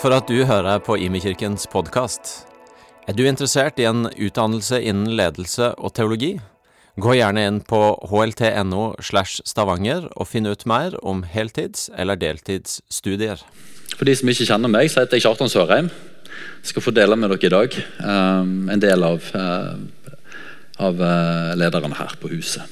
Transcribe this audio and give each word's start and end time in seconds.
For 0.00 0.14
at 0.16 0.30
du 0.32 0.46
hører 0.48 0.78
på 0.80 0.94
Imekirkens 0.96 1.66
podkast. 1.68 2.46
Er 3.04 3.12
du 3.12 3.26
interessert 3.28 3.76
i 3.76 3.84
en 3.84 4.06
utdannelse 4.08 4.78
innen 4.80 5.10
ledelse 5.12 5.74
og 5.76 5.92
teologi? 5.98 6.30
Gå 6.96 7.18
gjerne 7.18 7.42
inn 7.44 7.58
på 7.68 7.80
hlt.no 8.08 8.86
slash 9.04 9.44
stavanger 9.44 10.06
og 10.14 10.30
finn 10.30 10.48
ut 10.48 10.64
mer 10.64 10.96
om 11.04 11.20
heltids- 11.28 11.90
eller 11.92 12.16
deltidsstudier. 12.16 13.42
For 13.92 14.08
de 14.08 14.14
som 14.16 14.32
ikke 14.32 14.46
kjenner 14.48 14.72
meg, 14.72 14.88
så 14.88 15.02
heter 15.02 15.20
jeg 15.20 15.26
Kjartan 15.26 15.52
Sørheim. 15.52 15.90
Jeg 16.62 16.72
skal 16.72 16.86
få 16.86 16.94
dele 16.96 17.18
med 17.20 17.34
dere 17.34 17.50
i 17.50 17.52
dag 17.52 17.76
um, 18.00 18.70
en 18.72 18.80
del 18.80 19.04
av, 19.04 19.28
uh, 19.36 20.16
av 20.80 21.04
uh, 21.04 21.52
lederne 21.60 21.92
her 22.00 22.16
på 22.22 22.32
huset. 22.32 22.64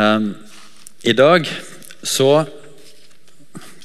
Um, 0.00 0.32
I 1.04 1.12
dag 1.12 1.44
så 2.00 2.30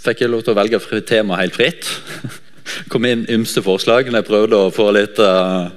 fikk 0.05 0.25
jeg 0.25 0.31
lov 0.31 0.45
til 0.45 0.53
å 0.53 0.59
velge 0.59 1.01
tema 1.07 1.39
helt 1.41 1.57
fritt. 1.57 1.89
kom 2.89 3.05
inn 3.07 3.25
ymse 3.31 3.61
forslag 3.65 4.09
når 4.09 4.21
jeg 4.21 4.29
prøvde 4.29 4.59
å 4.59 4.73
få 4.73 4.89
litt 4.95 5.19
uh, 5.21 5.69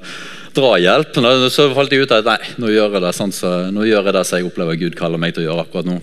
drahjelp. 0.57 1.19
Så 1.53 1.69
falt 1.77 1.95
jeg 1.95 2.07
ut 2.07 2.15
at 2.17 2.29
nei, 2.29 2.41
nå 2.61 2.73
gjør 2.73 2.97
jeg 2.97 3.05
det 3.05 3.15
sånn 3.17 3.35
så, 3.35 3.55
nå 3.75 3.87
gjør 3.89 4.09
jeg 4.09 4.17
det 4.19 4.25
som 4.29 4.41
jeg 4.41 4.49
opplever 4.49 4.81
Gud 4.81 4.97
kaller 4.99 5.21
meg 5.21 5.37
til 5.37 5.45
å 5.45 5.51
gjøre 5.51 5.67
akkurat 5.67 5.91
nå. 5.91 5.99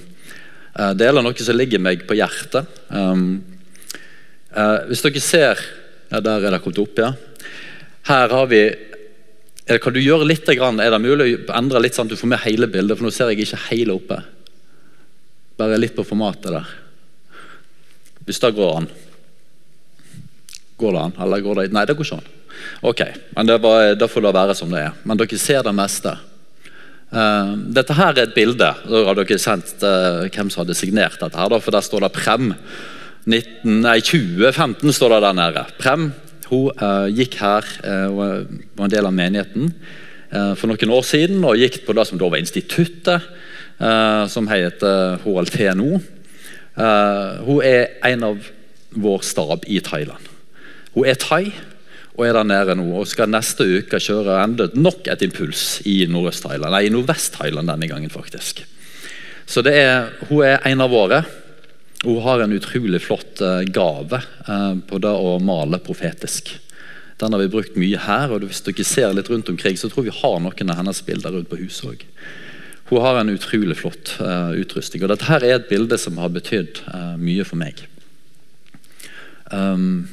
Uh, 0.76 0.92
det 0.98 1.08
gjelder 1.08 1.26
noe 1.26 1.48
som 1.48 1.60
ligger 1.60 1.84
meg 1.84 2.06
på 2.08 2.18
hjertet. 2.20 2.82
Um, 2.90 3.30
uh, 4.54 4.84
hvis 4.90 5.06
dere 5.06 5.24
ser 5.24 5.64
ja, 6.12 6.20
Der 6.22 6.44
er 6.46 6.54
det 6.54 6.62
kommet 6.64 6.84
opp, 6.84 7.00
ja. 7.02 7.14
Her 8.06 8.30
har 8.30 8.46
vi 8.52 8.62
er, 8.70 9.80
Kan 9.82 9.96
du 9.96 9.98
gjøre 10.00 10.28
litt? 10.30 10.46
Er 10.46 10.92
det 10.94 11.02
mulig 11.02 11.32
å 11.34 11.56
endre 11.58 11.82
litt 11.82 11.98
sånn 11.98 12.06
at 12.06 12.14
du 12.14 12.20
får 12.20 12.30
med 12.30 12.44
hele 12.46 12.70
bildet? 12.70 13.00
For 13.00 13.08
nå 13.08 13.14
ser 13.14 13.34
jeg 13.34 13.48
ikke 13.48 13.64
hele 13.72 13.96
oppe. 13.98 14.20
Bare 15.58 15.80
litt 15.80 15.96
på 15.98 16.06
formatet 16.06 16.54
der. 16.54 16.74
Hvis 18.26 18.42
det 18.42 18.56
går 18.58 18.80
an. 18.82 18.88
Går 20.82 20.96
det 20.96 21.04
an? 21.08 21.20
Eller 21.24 21.44
går 21.46 21.62
det 21.62 21.74
Nei, 21.76 21.86
det 21.88 21.96
går 21.98 22.08
ikke 22.08 22.22
an. 22.22 22.32
Ok, 22.88 23.02
men 23.36 23.50
det, 23.50 23.58
var, 23.64 23.92
det 24.00 24.08
får 24.10 24.24
det 24.26 24.34
være 24.36 24.56
som 24.58 24.72
det 24.72 24.86
er. 24.88 24.96
Men 25.04 25.20
dere 25.20 25.40
ser 25.40 25.64
det 25.66 25.76
meste. 25.76 26.16
Uh, 27.16 27.54
dette 27.76 27.96
her 27.96 28.16
er 28.16 28.26
et 28.26 28.36
bilde. 28.36 28.70
Da 28.90 29.04
har 29.08 29.18
dere 29.18 29.40
sendt 29.42 29.84
uh, 29.86 30.26
hvem 30.26 30.50
som 30.52 30.64
hadde 30.64 30.78
signert 30.78 31.20
dette. 31.22 31.38
her, 31.38 31.60
for 31.60 31.76
Der 31.76 31.86
står 31.86 32.06
det 32.06 32.14
Prem. 32.16 32.54
19, 33.26 33.82
nei, 33.82 34.00
2015 34.06 34.94
står 34.94 35.16
det 35.16 35.22
der 35.26 35.38
nede. 35.38 35.66
Prem 35.82 36.10
hun 36.50 36.70
uh, 36.78 37.08
gikk 37.10 37.40
her 37.42 37.66
og 38.12 38.20
var 38.78 38.84
en 38.86 38.92
del 38.94 39.08
av 39.08 39.16
menigheten 39.16 39.72
for 40.60 40.68
noen 40.68 40.92
år 40.92 41.06
siden 41.08 41.46
og 41.48 41.58
gikk 41.58 41.80
på 41.86 41.94
det 41.96 42.04
som 42.10 42.20
da 42.20 42.28
var 42.28 42.42
instituttet, 42.42 43.24
som 44.34 44.50
heter 44.50 45.22
HLT 45.24 45.58
nå. 45.80 46.00
Hun 46.76 47.62
er 47.64 47.94
en 48.04 48.24
av 48.28 48.50
vår 48.96 49.22
stab 49.24 49.64
i 49.72 49.78
Thailand. 49.84 50.28
Hun 50.96 51.08
er 51.08 51.20
thai 51.20 51.54
og 52.16 52.24
er 52.24 52.38
der 52.38 52.48
nede 52.48 52.76
nå 52.80 52.88
og 52.96 53.08
skal 53.12 53.32
neste 53.32 53.66
uke 53.68 54.00
kjøre 54.00 54.40
enda 54.44 54.70
nok 54.76 55.10
et 55.12 55.24
impuls 55.26 55.82
i 55.88 56.06
Nordøst-Thailand. 56.08 56.72
Nei, 56.72 56.86
i 56.88 56.94
Nordvest-Thailand 56.94 57.72
denne 57.72 57.90
gangen, 57.92 58.12
faktisk. 58.12 58.64
Så 59.46 59.64
er, 59.68 60.14
Hun 60.30 60.46
er 60.48 60.64
en 60.66 60.82
av 60.82 60.94
våre. 60.94 61.24
Hun 62.06 62.22
har 62.24 62.42
en 62.42 62.56
utrolig 62.56 63.02
flott 63.04 63.42
uh, 63.44 63.62
gave 63.68 64.22
uh, 64.48 64.76
på 64.88 65.02
det 65.04 65.12
å 65.12 65.36
male 65.44 65.82
profetisk. 65.84 66.54
Den 67.20 67.36
har 67.36 67.44
vi 67.44 67.52
brukt 67.52 67.76
mye 67.80 68.00
her. 68.00 68.32
og 68.32 68.48
Hvis 68.48 68.64
dere 68.64 68.88
ser 68.88 69.14
litt 69.16 69.30
rundt 69.30 69.52
omkring, 69.52 69.76
så 69.76 69.92
tror 69.92 70.08
vi 70.08 70.16
har 70.16 70.40
noen 70.40 70.72
av 70.72 70.80
hennes 70.80 71.04
bilder 71.04 71.36
rundt 71.36 71.52
på 71.52 71.60
huset 71.60 71.92
òg. 71.92 72.08
Hun 72.90 73.02
har 73.02 73.18
en 73.20 73.34
utrolig 73.34 73.80
flott 73.80 74.16
uh, 74.22 74.54
utrustning. 74.54 75.04
og 75.04 75.10
Dette 75.10 75.30
her 75.30 75.44
er 75.44 75.58
et 75.58 75.70
bilde 75.72 75.98
som 75.98 76.20
har 76.22 76.30
betydd 76.34 76.84
mye 77.18 77.46
for 77.48 77.58
meg. 77.58 77.82
Um, 79.52 80.08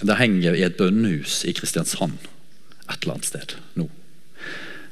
det 0.00 0.16
henger 0.16 0.56
i 0.56 0.64
et 0.64 0.78
bønnehus 0.80 1.42
i 1.48 1.52
Kristiansand 1.56 2.16
et 2.90 3.02
eller 3.02 3.16
annet 3.16 3.28
sted 3.28 3.56
nå. 3.78 3.86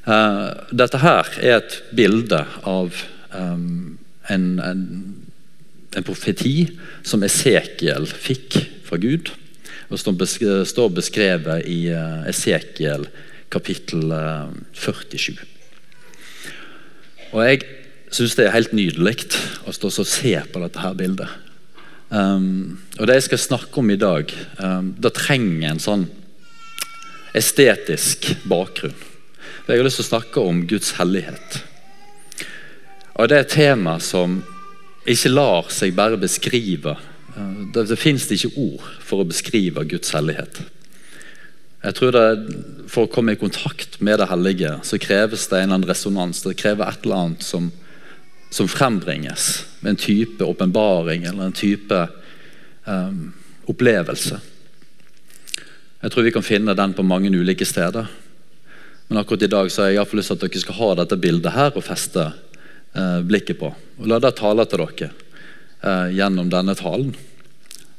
Uh, 0.08 0.54
dette 0.72 1.00
her 1.02 1.28
er 1.42 1.58
et 1.58 1.78
bilde 1.96 2.40
av 2.68 2.96
um, 3.34 3.98
en, 4.32 4.46
en, 4.62 4.84
en, 5.92 6.06
profeti 6.06 6.70
som 7.04 7.24
Esekiel 7.26 8.08
fikk 8.08 8.56
fra 8.88 9.00
Gud. 9.00 9.34
og 9.88 10.00
som 10.00 10.16
står 10.16 10.90
beskrevet 10.96 11.68
i 11.68 11.90
uh, 11.92 12.24
Esekiel 12.28 13.08
kapittel 13.52 14.12
uh, 14.12 14.48
47. 14.72 15.36
Og 17.32 17.44
Jeg 17.44 17.64
syns 18.14 18.36
det 18.38 18.46
er 18.46 18.54
helt 18.54 18.72
nydelig 18.72 19.28
å 19.68 19.74
stå 19.74 19.90
og 19.90 20.08
se 20.08 20.32
på 20.48 20.62
dette 20.62 20.80
her 20.80 20.96
bildet. 20.96 21.28
Um, 22.08 22.78
og 22.98 23.06
Det 23.06 23.18
jeg 23.18 23.26
skal 23.28 23.42
snakke 23.42 23.82
om 23.82 23.90
i 23.92 24.00
dag, 24.00 24.32
um, 24.64 24.94
det 24.96 25.12
trenger 25.12 25.68
en 25.68 25.82
sånn 25.82 26.06
estetisk 27.36 28.30
bakgrunn. 28.48 28.96
For 29.64 29.74
Jeg 29.74 29.82
har 29.82 29.88
lyst 29.88 30.00
til 30.00 30.06
å 30.06 30.12
snakke 30.14 30.40
om 30.40 30.64
Guds 30.70 30.94
hellighet. 30.96 31.60
Og 33.18 33.28
Det 33.28 33.36
er 33.36 33.44
et 33.44 33.52
tema 33.52 33.98
som 34.00 34.40
ikke 35.08 35.34
lar 35.34 35.68
seg 35.72 35.96
bare 35.96 36.16
beskrive. 36.16 36.96
Uh, 37.36 37.68
det, 37.74 37.90
det 37.92 38.00
fins 38.00 38.24
ikke 38.32 38.56
ord 38.56 38.88
for 39.04 39.20
å 39.20 39.28
beskrive 39.28 39.84
Guds 39.84 40.16
hellighet. 40.16 40.62
Jeg 41.82 41.94
tror 41.94 42.14
det, 42.14 42.24
For 42.90 43.06
å 43.06 43.10
komme 43.12 43.36
i 43.36 43.38
kontakt 43.38 44.00
med 44.00 44.18
det 44.18 44.26
hellige 44.30 44.78
så 44.82 44.98
kreves 44.98 45.46
det 45.46 45.60
en 45.60 45.68
eller 45.68 45.74
annen 45.76 45.90
resonans. 45.90 46.42
Det 46.42 46.56
krever 46.58 46.88
et 46.88 47.04
eller 47.04 47.22
annet 47.24 47.44
som 47.44 47.68
som 48.50 48.68
frembringes 48.68 49.66
med 49.80 49.90
en 49.90 49.96
type 49.96 50.44
åpenbaring 50.44 51.24
eller 51.24 51.44
en 51.44 51.52
type 51.52 52.08
um, 52.84 53.32
opplevelse. 53.68 54.40
Jeg 56.00 56.10
tror 56.12 56.24
vi 56.24 56.32
kan 56.32 56.46
finne 56.46 56.74
den 56.74 56.94
på 56.94 57.04
mange 57.04 57.30
ulike 57.30 57.66
steder. 57.66 58.06
Men 59.08 59.18
akkurat 59.18 59.42
i 59.42 59.52
dag 59.52 59.70
så 59.72 59.82
har 59.82 59.90
jeg 59.90 60.06
i 60.06 60.16
lyst 60.16 60.32
til 60.32 60.38
at 60.38 60.44
dere 60.44 60.62
skal 60.62 60.78
ha 60.78 60.90
dette 61.00 61.20
bildet 61.20 61.52
her 61.52 61.76
og 61.76 61.84
feste 61.84 62.24
uh, 62.96 63.20
blikket 63.24 63.60
på. 63.60 63.72
Og 63.98 64.08
La 64.08 64.20
det 64.22 64.36
tale 64.38 64.64
til 64.68 64.84
dere 64.84 65.10
uh, 65.84 66.08
gjennom 66.14 66.48
denne 66.52 66.76
talen. 66.78 67.12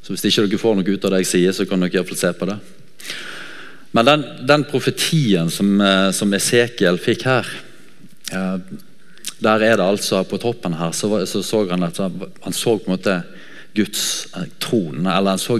Så 0.01 0.15
Hvis 0.15 0.25
ikke 0.25 0.47
dere 0.47 0.61
får 0.61 0.79
noe 0.79 0.95
ut 0.95 1.05
av 1.05 1.13
det 1.13 1.23
jeg 1.25 1.33
sier, 1.33 1.53
så 1.53 1.67
kan 1.69 1.81
dere 1.81 1.93
i 1.93 1.99
hvert 1.99 2.09
fall 2.09 2.23
se 2.23 2.33
på 2.33 2.49
det. 2.49 2.57
Men 3.91 4.05
den, 4.05 4.23
den 4.47 4.63
profetien 4.69 5.49
som, 5.49 5.79
uh, 5.81 6.11
som 6.13 6.33
Esekiel 6.37 6.99
fikk 7.01 7.25
her 7.29 7.49
der 9.39 9.63
er 9.65 9.77
det 9.79 9.85
altså 9.85 10.23
På 10.23 10.37
toppen 10.37 10.75
her 10.77 10.91
så, 10.91 11.25
så, 11.25 11.41
så 11.43 11.63
han 11.69 11.83
at 11.83 11.97
han 11.97 12.53
så 12.53 12.77
på 12.77 12.91
en 12.91 12.97
måte 12.97 13.21
Guds 13.75 14.27
tron, 14.33 14.51
trone. 14.59 15.17
Eller 15.17 15.29
han 15.29 15.39
så, 15.39 15.59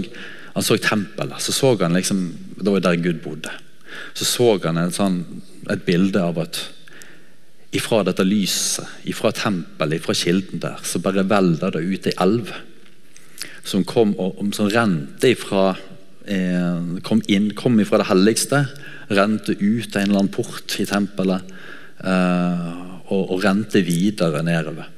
han 0.54 0.62
så 0.62 0.76
tempelet. 0.76 1.42
Så 1.42 1.52
så 1.52 1.76
han 1.80 1.94
liksom, 1.94 2.34
Det 2.56 2.72
var 2.72 2.80
der 2.80 2.96
Gud 2.96 3.22
bodde. 3.22 3.50
Så 4.14 4.24
så 4.24 4.58
han 4.64 4.78
et, 4.78 4.94
sånn, 4.94 5.22
et 5.70 5.84
bilde 5.86 6.20
av 6.22 6.38
at 6.38 6.58
ifra 7.72 8.02
dette 8.02 8.24
lyset, 8.26 8.86
ifra 9.06 9.30
tempelet, 9.32 10.00
ifra 10.00 10.14
kilden 10.14 10.60
der, 10.60 10.80
så 10.82 10.98
bare 10.98 11.22
velder 11.22 11.70
det 11.70 11.84
ut 11.86 12.06
ei 12.10 12.16
elv. 12.18 12.50
Som 13.64 13.84
kom 13.84 14.16
og, 14.18 14.42
som 14.56 14.68
rente 14.68 15.30
ifra 15.30 15.76
eh, 16.26 17.00
kom 17.06 17.22
inn, 17.28 17.50
kom 17.56 17.80
ifra 17.80 18.02
det 18.02 18.10
helligste, 18.10 18.64
rente 19.10 19.56
ut 19.58 19.96
en 19.96 20.08
eller 20.08 20.22
annen 20.22 20.32
port 20.34 20.76
i 20.80 20.86
tempelet. 20.88 21.52
Eh, 22.00 22.70
og, 23.10 23.34
og 23.34 23.44
rente 23.44 23.82
videre 23.84 24.42
nedover. 24.46 24.88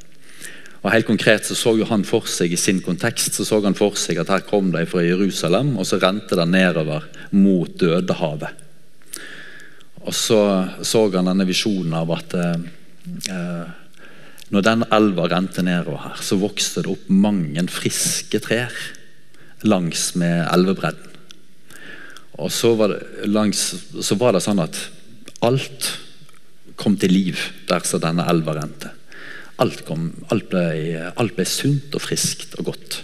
Og 0.83 0.91
helt 0.91 1.07
konkret 1.07 1.47
så, 1.47 1.55
så 1.55 1.75
han 1.89 2.05
for 2.07 2.27
seg 2.31 2.53
I 2.53 2.59
sin 2.59 2.81
kontekst 2.83 3.37
så 3.39 3.47
så 3.47 3.61
han 3.63 3.77
for 3.79 3.99
seg 4.01 4.19
at 4.19 4.33
her 4.33 4.43
kom 4.47 4.73
de 4.75 4.83
fra 4.89 5.05
Jerusalem, 5.05 5.77
og 5.79 5.87
så 5.89 6.01
rente 6.03 6.39
det 6.39 6.49
nedover 6.51 7.07
mot 7.39 7.71
Dødehavet. 7.79 8.59
Og 10.03 10.15
så 10.17 10.41
så 10.83 11.07
han 11.15 11.31
denne 11.31 11.47
visjonen 11.47 11.95
av 11.95 12.11
at 12.17 12.35
eh, 12.35 13.71
når 14.53 14.67
den 14.67 14.85
elva 14.93 15.29
rente 15.31 15.63
nedover 15.65 16.03
her, 16.09 16.19
så 16.21 16.37
vokste 16.41 16.83
det 16.85 16.93
opp 16.93 17.07
mange 17.09 17.63
friske 17.73 18.43
trær 18.43 18.75
langs 19.63 20.11
med 20.19 20.43
elvebredden. 20.51 21.12
Og 22.41 22.53
så 22.53 22.73
var, 22.79 22.95
det, 22.95 23.29
langs, 23.29 23.61
så 24.01 24.17
var 24.21 24.33
det 24.33 24.43
sånn 24.45 24.63
at 24.63 24.79
alt 25.45 25.91
kom 26.81 26.97
til 26.97 27.13
liv 27.13 27.41
der 27.69 27.85
så 27.87 28.01
denne 28.03 28.25
elva 28.31 28.57
rente. 28.57 28.93
Alt, 29.63 29.85
kom, 29.87 30.09
alt, 30.33 30.49
ble, 30.51 31.11
alt, 31.13 31.35
ble, 31.37 31.47
sunt 31.47 31.93
og 31.95 32.03
friskt 32.03 32.57
og 32.59 32.73
godt. 32.73 33.03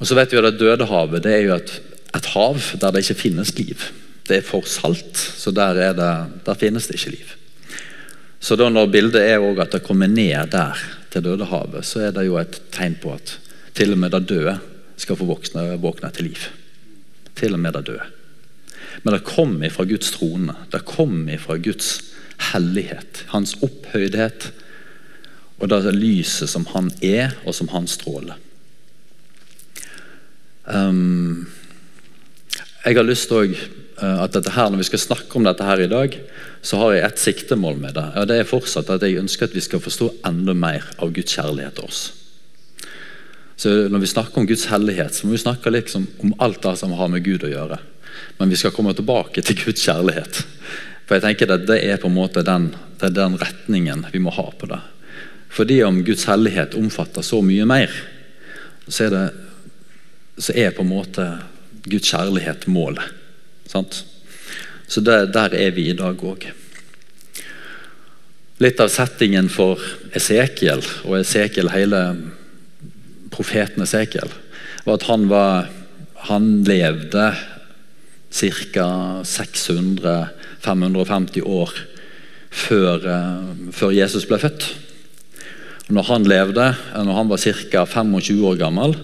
Og 0.00 0.08
så 0.08 0.16
vet 0.18 0.32
vi 0.32 0.40
at 0.40 0.48
det 0.50 0.58
Dødehavet 0.60 1.22
det 1.24 1.36
er 1.36 1.44
jo 1.46 1.54
et, 1.54 1.76
et, 2.16 2.32
hav 2.34 2.58
der 2.82 2.92
det 2.92 3.04
ikke 3.04 3.20
finnes 3.22 3.54
liv. 3.56 3.86
Det 4.26 4.40
er 4.40 4.46
for 4.46 4.66
salt, 4.68 5.14
så 5.14 5.52
der, 5.54 5.78
det, 5.96 6.10
der 6.44 6.58
finnes 6.60 6.88
det 6.90 6.98
ikke 6.98 7.14
liv. 7.14 7.32
Så 8.44 8.58
da 8.60 8.66
når 8.68 8.90
bildet 8.92 9.22
er 9.22 9.40
at 9.62 9.72
det 9.72 9.84
kommer 9.86 10.10
ned 10.10 10.50
der 10.52 10.80
til 11.12 11.24
Dødehavet, 11.24 11.86
så 11.86 12.08
er 12.08 12.12
det 12.12 12.26
jo 12.26 12.36
et 12.40 12.58
tegn 12.74 12.98
på 13.00 13.14
at 13.14 13.38
til 13.74 13.94
og 13.94 13.98
med 14.02 14.12
det 14.12 14.26
døde 14.28 14.58
skal 15.00 15.16
få 15.18 15.26
våkne, 15.26 15.78
våkne 15.82 16.10
til 16.14 16.28
liv. 16.30 16.42
Til 17.34 17.56
og 17.56 17.60
med 17.60 17.74
det 17.76 17.86
døde. 17.88 18.10
Men 19.02 19.16
det 19.16 19.26
kom 19.26 19.56
ifra 19.66 19.86
Guds 19.88 20.12
trone. 20.14 20.54
Det 20.72 20.84
kom 20.86 21.28
ifra 21.28 21.56
Guds 21.58 21.96
hellighet, 22.52 23.24
hans 23.32 23.56
opphøydhet 23.62 24.52
og 25.62 25.70
det 25.70 25.94
lyset 25.94 26.50
som 26.50 26.66
han 26.74 26.90
er, 27.04 27.34
og 27.46 27.54
som 27.56 27.70
han 27.72 27.86
stråler. 27.88 28.40
Um, 30.64 31.46
jeg 32.84 32.96
har 32.96 33.06
lyst 33.06 33.30
til 33.30 33.54
at 34.00 34.34
dette 34.34 34.52
her, 34.52 34.68
når 34.68 34.82
vi 34.82 34.88
skal 34.90 35.02
snakke 35.02 35.38
om 35.38 35.46
dette 35.46 35.64
her 35.64 35.84
i 35.84 35.88
dag, 35.88 36.18
så 36.64 36.80
har 36.80 36.96
jeg 36.96 37.06
ett 37.06 37.22
siktemål 37.22 37.78
med 37.80 37.94
det. 37.96 38.04
og 38.16 38.28
Det 38.28 38.38
er 38.40 38.48
fortsatt 38.48 38.90
at 38.90 39.04
jeg 39.04 39.20
ønsker 39.20 39.46
at 39.46 39.54
vi 39.54 39.62
skal 39.64 39.80
forstå 39.80 40.10
enda 40.26 40.56
mer 40.56 40.84
av 40.98 41.12
Guds 41.14 41.36
kjærlighet 41.36 41.78
til 41.78 41.88
oss. 41.88 42.02
Så 43.56 43.88
Når 43.88 43.98
vi 43.98 44.06
snakker 44.06 44.38
om 44.38 44.46
Guds 44.46 44.66
hellighet, 44.66 45.14
så 45.14 45.26
må 45.26 45.32
vi 45.32 45.42
snakke 45.42 45.70
liksom 45.70 46.06
om 46.18 46.34
alt 46.38 46.62
det 46.62 46.76
som 46.76 46.92
har 46.92 47.08
med 47.08 47.24
Gud 47.24 47.44
å 47.44 47.52
gjøre. 47.52 47.78
Men 48.38 48.50
vi 48.50 48.56
skal 48.56 48.74
komme 48.74 48.94
tilbake 48.94 49.42
til 49.42 49.58
Guds 49.60 49.84
kjærlighet. 49.86 50.42
For 51.06 51.16
jeg 51.16 51.24
tenker 51.24 51.54
at 51.54 51.66
Det 51.66 51.78
er 51.84 52.00
på 52.02 52.08
en 52.10 52.18
måte 52.18 52.42
den, 52.42 52.74
det 53.00 53.14
den 53.14 53.38
retningen 53.38 54.06
vi 54.12 54.18
må 54.18 54.30
ha 54.34 54.50
på 54.50 54.66
det. 54.66 54.80
Fordi 55.54 55.82
om 55.86 56.02
Guds 56.04 56.24
hellighet 56.26 56.74
omfatter 56.74 57.22
så 57.22 57.40
mye 57.42 57.64
mer, 57.64 57.92
så 58.88 59.06
er, 59.06 59.10
det, 59.14 59.28
så 60.42 60.52
er 60.52 60.74
på 60.74 60.82
en 60.82 60.90
måte 60.90 61.28
Guds 61.86 62.10
kjærlighet 62.10 62.66
målet. 62.66 63.06
Sant? 63.70 64.02
Så 64.86 65.00
der, 65.00 65.26
der 65.26 65.54
er 65.54 65.70
vi 65.70 65.88
i 65.90 65.96
dag 65.96 66.18
òg. 66.20 66.48
Litt 68.62 68.80
av 68.82 68.90
settingen 68.92 69.48
for 69.50 69.80
Esekiel 70.14 70.82
og 71.04 71.20
Esekiel, 71.20 71.70
hele 71.74 72.02
profeten 73.34 73.82
Esekiel, 73.84 74.30
var 74.84 74.94
at 74.98 75.08
han, 75.08 75.28
var, 75.30 75.68
han 76.28 76.44
levde 76.66 77.26
ca. 78.34 78.88
600-550 79.24 81.42
år 81.42 81.70
før, 82.54 83.06
eh, 83.10 83.42
før, 83.74 83.90
Jesus 83.94 84.26
ble 84.30 84.38
født. 84.38 84.74
Når 85.90 86.02
han 86.08 86.24
levde, 86.24 86.76
når 86.94 87.14
han 87.18 87.28
var 87.28 87.38
ca. 87.42 87.84
25 87.84 88.46
år 88.46 88.56
gammel, 88.60 88.94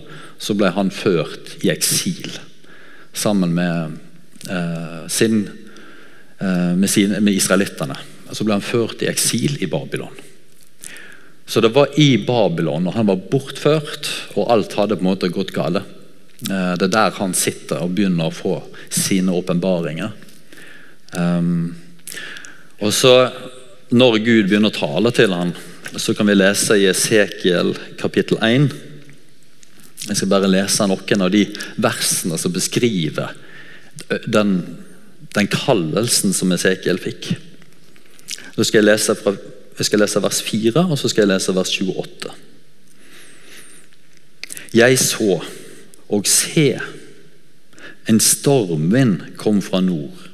så 0.40 0.54
ble 0.56 0.70
han 0.72 0.90
ført 0.90 1.56
i 1.64 1.70
eksil 1.72 2.38
sammen 3.12 3.54
med, 3.54 3.98
eh, 4.48 5.08
sin, 5.08 5.48
eh, 6.40 6.74
med, 6.76 7.20
med 7.20 7.34
israelittene. 7.34 7.96
Så 8.32 8.44
ble 8.44 8.52
han 8.54 8.62
ført 8.62 9.02
i 9.02 9.10
eksil 9.10 9.58
i 9.60 9.66
Babylon. 9.66 10.29
Så 11.50 11.61
det 11.61 11.73
var 11.75 11.99
i 11.99 12.14
Babylon, 12.23 12.87
og 12.87 12.94
han 12.94 13.08
var 13.08 13.25
bortført, 13.31 14.06
og 14.38 14.52
alt 14.55 14.76
hadde 14.79 14.94
på 14.94 15.02
en 15.02 15.08
måte 15.08 15.32
gått 15.35 15.50
galt. 15.50 15.82
Eh, 16.47 16.75
det 16.79 16.87
er 16.87 16.93
der 16.94 17.17
han 17.17 17.35
sitter 17.35 17.82
og 17.82 17.97
begynner 17.97 18.31
å 18.31 18.35
få 18.35 18.52
sine 18.87 19.35
åpenbaringer. 19.35 20.12
Um, 21.11 21.75
og 22.79 22.94
så, 22.94 23.14
når 23.91 24.20
Gud 24.23 24.47
begynner 24.47 24.70
å 24.70 24.79
tale 24.79 25.11
til 25.17 25.35
ham, 25.35 25.50
så 25.99 26.14
kan 26.14 26.31
vi 26.31 26.38
lese 26.38 26.79
i 26.79 26.87
Esekiel 26.87 27.75
kapittel 27.99 28.38
1. 28.47 28.70
Jeg 30.06 30.20
skal 30.20 30.31
bare 30.31 30.55
lese 30.55 30.87
noen 30.87 31.26
av 31.26 31.35
de 31.35 31.49
versene 31.82 32.38
som 32.38 32.55
beskriver 32.55 33.35
den, 34.23 34.61
den 35.35 35.50
kallelsen 35.50 36.31
som 36.37 36.55
Esekiel 36.55 37.02
fikk. 37.02 37.32
Nå 38.55 38.62
skal 38.62 38.85
jeg, 38.85 38.93
lese 38.93 39.19
fra, 39.19 39.35
jeg 39.80 39.88
skal 39.88 40.02
lese 40.02 40.20
vers 40.20 40.42
4, 40.44 40.82
og 40.92 40.98
så 41.00 41.08
skal 41.08 41.24
jeg 41.24 41.32
lese 41.32 41.54
vers 41.56 41.70
28. 41.80 42.32
Jeg 44.76 44.98
så 45.00 45.38
og 46.10 46.26
se, 46.28 46.66
en 48.10 48.20
stormvind 48.20 49.38
kom 49.40 49.62
fra 49.62 49.80
nord, 49.80 50.26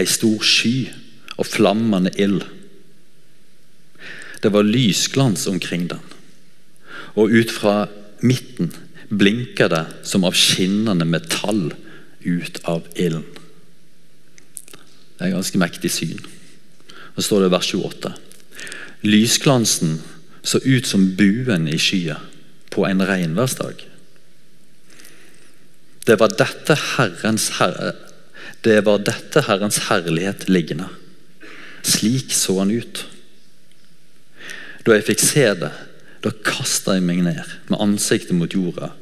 ei 0.00 0.08
stor 0.08 0.42
sky 0.42 0.88
og 1.36 1.46
flammende 1.46 2.10
ild. 2.18 2.42
Det 4.42 4.50
var 4.52 4.66
lysglans 4.66 5.46
omkring 5.46 5.86
den, 5.92 6.02
og 7.14 7.30
ut 7.30 7.52
fra 7.52 7.86
midten 8.24 8.72
blinka 9.12 9.68
det 9.68 9.84
som 10.08 10.24
av 10.26 10.34
skinnende 10.34 11.06
metall 11.06 11.68
ut 12.24 12.60
av 12.64 12.88
ilden. 12.96 13.24
Det 14.66 15.28
er 15.28 15.30
et 15.30 15.36
ganske 15.36 15.60
mektig 15.60 15.90
syn. 15.94 16.18
Så 17.14 17.28
står 17.28 17.44
det 17.44 17.50
i 17.50 17.54
vers 17.54 17.72
28. 17.76 18.14
Lysglansen 19.02 20.00
så 20.42 20.58
ut 20.62 20.86
som 20.86 21.08
buen 21.18 21.68
i 21.68 21.78
skya 21.78 22.18
på 22.70 22.86
en 22.86 23.02
regnværsdag. 23.06 23.84
Det 26.06 26.18
var 26.18 26.34
dette 26.38 26.76
Herrens, 26.96 27.48
herre, 27.58 27.92
det 28.62 28.80
var 28.86 29.02
dette 29.06 29.44
Herrens 29.46 29.78
herlighet 29.88 30.48
liggende. 30.48 30.88
Slik 31.82 32.32
så 32.34 32.58
han 32.60 32.70
ut. 32.70 33.04
Da 34.86 34.96
jeg 34.96 35.06
fikk 35.10 35.22
se 35.22 35.46
det, 35.62 35.70
da 36.22 36.30
kasta 36.46 36.96
jeg 36.96 37.06
meg 37.06 37.22
ned 37.26 37.54
med 37.70 37.82
ansiktet 37.82 38.34
mot 38.38 38.54
jorda 38.54 38.92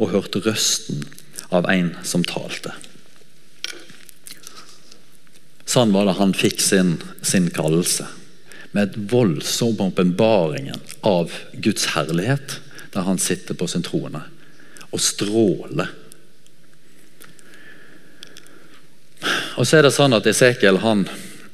og 0.00 0.12
hørte 0.14 0.40
røsten 0.44 1.04
av 1.52 1.68
en 1.68 1.92
som 2.06 2.24
talte. 2.24 2.72
Sånn 5.68 5.92
var 5.94 6.08
det 6.08 6.16
han 6.18 6.32
fikk 6.34 6.60
sin, 6.64 6.96
sin 7.22 7.50
kallelse. 7.54 8.08
Med 8.70 8.88
et 8.88 8.98
voldsom 9.10 9.80
åpenbaringen 9.82 10.78
av 11.06 11.32
Guds 11.52 11.90
herlighet, 11.96 12.60
der 12.94 13.06
han 13.06 13.18
sitter 13.18 13.58
på 13.58 13.66
sin 13.70 13.82
trone 13.86 14.22
og 14.90 15.02
stråler. 15.02 15.90
Og 19.60 19.66
så 19.66 19.78
er 19.78 19.86
det 19.86 19.94
sånn 19.94 20.16
at 20.16 20.26
Esekiel 20.30 20.80
han 20.82 21.04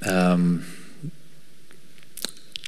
um, 0.06 0.48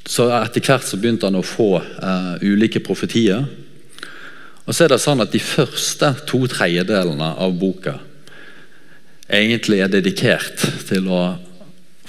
så 0.08 0.30
Etter 0.32 0.64
hvert 0.64 0.86
så 0.88 0.96
begynte 0.96 1.28
han 1.28 1.36
å 1.36 1.44
få 1.44 1.74
uh, 1.78 2.36
ulike 2.40 2.80
profetier. 2.80 3.44
Og 4.64 4.72
så 4.72 4.86
er 4.86 4.94
det 4.94 5.00
sånn 5.02 5.20
at 5.20 5.34
De 5.34 5.40
første 5.42 6.08
to 6.28 6.40
tredjedelene 6.48 7.34
av 7.36 7.52
boka 7.60 7.98
egentlig 9.28 9.82
er 9.84 9.92
dedikert 9.92 10.62
til 10.88 11.10
å 11.12 11.20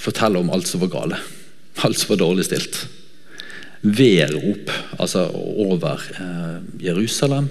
fortelle 0.00 0.40
om 0.40 0.48
alt 0.48 0.70
som 0.70 0.80
var 0.80 0.92
gale. 0.94 1.18
Alt 1.86 1.98
som 1.98 2.16
dårlig 2.20 2.44
stilt. 2.48 2.82
Vedrop 3.80 4.68
altså 5.00 5.24
over 5.32 6.02
uh, 6.20 6.58
Jerusalem, 6.82 7.48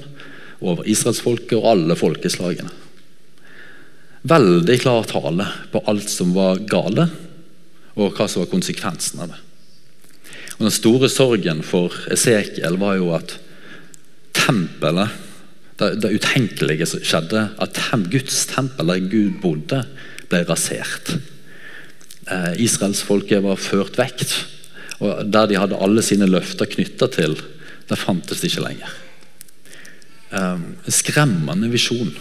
over 0.62 0.86
israelsfolket 0.86 1.58
og 1.58 1.70
alle 1.72 1.98
folkeslagene. 1.98 2.70
Veldig 4.30 4.76
klar 4.84 5.08
tale 5.08 5.48
på 5.72 5.82
alt 5.88 6.10
som 6.12 6.36
var 6.36 6.60
gale, 6.70 7.08
og 7.96 8.14
hva 8.16 8.28
som 8.30 8.44
var 8.44 8.52
konsekvensen 8.52 9.24
av 9.24 9.32
det. 9.32 9.40
Og 10.60 10.68
Den 10.68 10.76
store 10.76 11.10
sorgen 11.12 11.64
for 11.64 11.96
Esekiel 12.12 12.76
var 12.82 12.98
jo 13.00 13.14
at 13.16 13.38
tempelet, 14.36 15.16
det, 15.80 15.94
det 16.04 16.12
utenkelige 16.20 16.88
som 16.92 17.04
skjedde, 17.04 17.46
at 17.64 17.80
Guds 18.12 18.44
tempel 18.52 18.92
der 18.92 19.06
Gud 19.08 19.40
bodde, 19.42 19.86
ble 20.30 20.44
rasert. 20.50 21.16
Eh, 22.30 22.62
Israelsfolket 22.62 23.44
var 23.44 23.60
ført 23.62 23.98
vekk. 23.98 24.26
Og 25.00 25.26
der 25.32 25.50
de 25.50 25.60
hadde 25.60 25.80
alle 25.80 26.04
sine 26.06 26.28
løfter 26.30 26.70
knytta 26.70 27.10
til, 27.14 27.38
der 27.90 28.00
fantes 28.00 28.42
det 28.42 28.52
ikke 28.52 28.66
lenger. 28.68 28.96
Eh, 30.36 30.66
skremmende 30.94 31.72
visjon, 31.72 32.12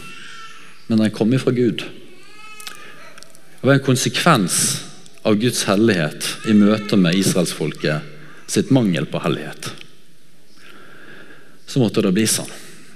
men 0.88 1.02
den 1.02 1.12
kom 1.12 1.32
ifra 1.36 1.52
Gud. 1.52 1.84
Det 3.58 3.66
var 3.66 3.74
en 3.74 3.84
konsekvens 3.84 4.84
av 5.26 5.36
Guds 5.42 5.64
hellighet 5.68 6.28
i 6.48 6.54
møte 6.56 6.96
med 6.96 7.18
israelsfolket 7.18 8.14
sitt 8.48 8.70
mangel 8.72 9.04
på 9.10 9.20
hellighet. 9.20 9.72
Så 11.68 11.82
måtte 11.82 12.00
det 12.00 12.14
bli 12.16 12.24
sånn. 12.30 12.48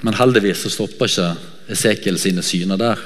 Men 0.02 0.16
heldigvis 0.16 0.62
så 0.64 0.70
stopper 0.72 1.10
ikke 1.10 1.32
Esekiel 1.72 2.16
sine 2.18 2.42
syner 2.46 2.80
der. 2.80 3.02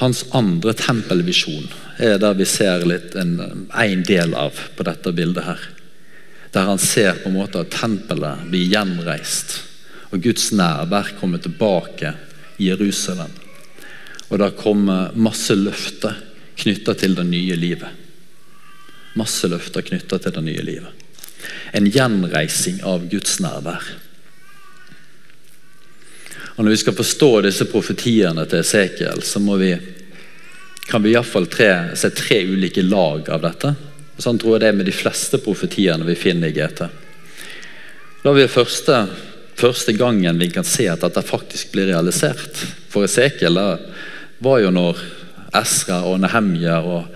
Hans 0.00 0.22
andre 0.32 0.72
tempelvisjon 0.72 1.66
er 2.00 2.16
der 2.22 2.38
vi 2.38 2.46
ser 2.48 2.86
litt 2.88 3.12
en, 3.20 3.34
en 3.68 4.04
del 4.08 4.32
av 4.32 4.56
på 4.76 4.86
dette 4.88 5.12
bildet 5.12 5.44
her. 5.44 5.66
Der 6.54 6.70
han 6.70 6.80
ser 6.80 7.20
på 7.20 7.28
en 7.28 7.36
måte 7.36 7.60
at 7.60 7.74
tempelet 7.74 8.46
blir 8.48 8.72
gjenreist, 8.72 9.58
og 10.10 10.24
Guds 10.24 10.48
nærvær 10.56 11.12
kommer 11.20 11.42
tilbake 11.44 12.14
i 12.56 12.70
Jerusalem. 12.70 13.30
Og 14.30 14.40
det 14.40 14.50
kommer 14.58 15.12
masse 15.14 15.54
løfter 15.54 16.16
knytta 16.60 16.96
til 16.96 17.14
det 17.18 17.26
nye 17.28 17.60
livet. 17.60 17.92
Masse 19.20 19.48
løfter 19.52 19.84
knytta 19.84 20.18
til 20.22 20.34
det 20.38 20.44
nye 20.46 20.64
livet. 20.64 21.06
En 21.76 21.86
gjenreising 21.92 22.80
av 22.88 23.04
Guds 23.10 23.36
nærvær. 23.44 23.84
Og 26.60 26.64
Når 26.64 26.74
vi 26.74 26.76
skal 26.76 26.92
forstå 26.92 27.28
disse 27.46 27.64
profetiene 27.72 28.42
til 28.44 28.60
Esekiel, 28.60 29.22
så 29.24 29.40
vi, 29.56 29.70
kan 30.90 31.00
vi 31.00 31.14
iallfall 31.14 31.46
se 31.96 32.10
tre 32.12 32.42
ulike 32.44 32.82
lag 32.84 33.30
av 33.32 33.40
dette. 33.46 33.70
Sånn 34.20 34.36
tror 34.36 34.58
jeg 34.58 34.60
det 34.60 34.68
er 34.68 34.76
med 34.76 34.84
de 34.84 34.92
fleste 34.92 35.40
profetiene 35.40 36.04
vi 36.04 36.18
finner 36.20 36.52
i 36.52 36.52
GT. 36.52 36.82
Da 38.20 38.34
vi 38.36 38.44
første, 38.44 38.98
første 39.56 39.96
gangen 39.96 40.36
vi 40.36 40.50
kan 40.52 40.68
se 40.68 40.84
at 40.92 41.00
dette 41.00 41.24
faktisk 41.24 41.72
blir 41.72 41.94
realisert. 41.94 42.60
For 42.92 43.08
Esekiel 43.08 43.56
var 44.44 44.60
jo 44.60 44.76
når 44.76 45.00
Esra 45.56 46.02
og 46.12 46.20
Nehemja 46.20 46.82
og 46.84 47.08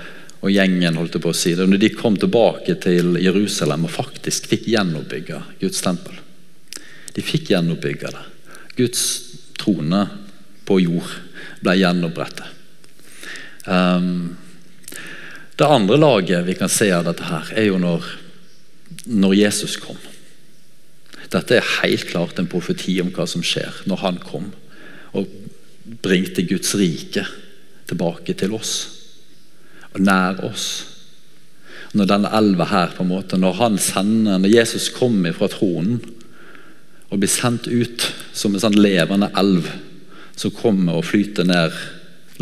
og 0.44 0.52
gjengen 0.52 0.96
holdt 1.00 1.20
på 1.20 1.30
å 1.32 1.36
si 1.36 1.54
det, 1.56 1.64
når 1.64 1.80
de 1.80 1.88
kom 1.96 2.16
tilbake 2.20 2.74
til 2.80 3.16
Jerusalem 3.16 3.86
og 3.86 3.92
faktisk 3.92 4.50
fikk 4.50 4.66
gjenoppbygga 4.74 5.38
Guds 5.60 5.80
tempel. 5.84 6.18
De 7.16 7.24
fikk 7.24 7.54
gjenoppbygga 7.54 8.10
det. 8.12 8.24
Guds 8.76 9.33
trone 9.60 10.06
på 10.64 10.80
jord 10.82 11.12
ble 11.64 11.76
gjenopprettet. 11.80 12.50
Um, 13.64 14.36
det 15.56 15.68
andre 15.70 15.96
laget 15.96 16.44
vi 16.48 16.56
kan 16.58 16.72
se 16.72 16.90
av 16.92 17.06
dette, 17.06 17.24
her, 17.24 17.52
er 17.56 17.68
jo 17.70 17.78
når, 17.80 18.08
når 19.06 19.36
Jesus 19.38 19.76
kom. 19.80 19.98
Dette 21.30 21.58
er 21.58 21.72
helt 21.80 22.08
klart 22.10 22.38
en 22.38 22.50
profeti 22.50 22.98
om 23.02 23.12
hva 23.14 23.26
som 23.30 23.44
skjer 23.44 23.84
når 23.88 24.02
han 24.02 24.20
kom 24.22 24.50
og 25.14 25.30
bringte 26.04 26.44
Guds 26.48 26.74
rike 26.78 27.24
tilbake 27.88 28.34
til 28.38 28.54
oss 28.56 28.74
og 29.94 30.02
nær 30.02 30.42
oss. 30.46 30.66
Når 31.94 32.08
denne 32.10 32.30
elva 32.34 32.66
her, 32.66 32.94
på 32.96 33.04
en 33.04 33.12
måte, 33.12 33.38
når 33.38 33.58
han 33.60 33.76
sender, 33.78 34.40
når 34.42 34.50
Jesus 34.50 34.88
kommer 34.90 35.34
fra 35.36 35.46
tronen 35.52 36.00
og 37.10 37.20
blir 37.20 37.30
sendt 37.30 37.68
ut 37.68 38.06
som 38.34 38.54
en 38.54 38.62
sånn 38.62 38.78
levende 38.78 39.30
elv 39.38 39.68
som 40.34 40.54
kommer 40.54 40.98
og 40.98 41.06
flyter 41.06 41.46
ned 41.46 41.74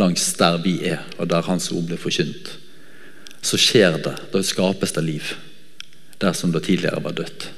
langs 0.01 0.31
der 0.39 0.59
vi 0.65 0.79
er, 0.89 1.03
og 1.19 1.29
der 1.29 1.45
Hans 1.45 1.71
ord 1.75 1.85
blir 1.89 2.01
forkynt, 2.01 2.55
så 3.43 3.59
skjer 3.61 3.99
det. 4.05 4.15
Da 4.33 4.41
skapes 4.45 4.95
det 4.97 5.05
liv 5.05 5.35
der 6.23 6.37
som 6.39 6.53
det 6.55 6.65
tidligere 6.69 7.03
var 7.03 7.17
dødt. 7.19 7.49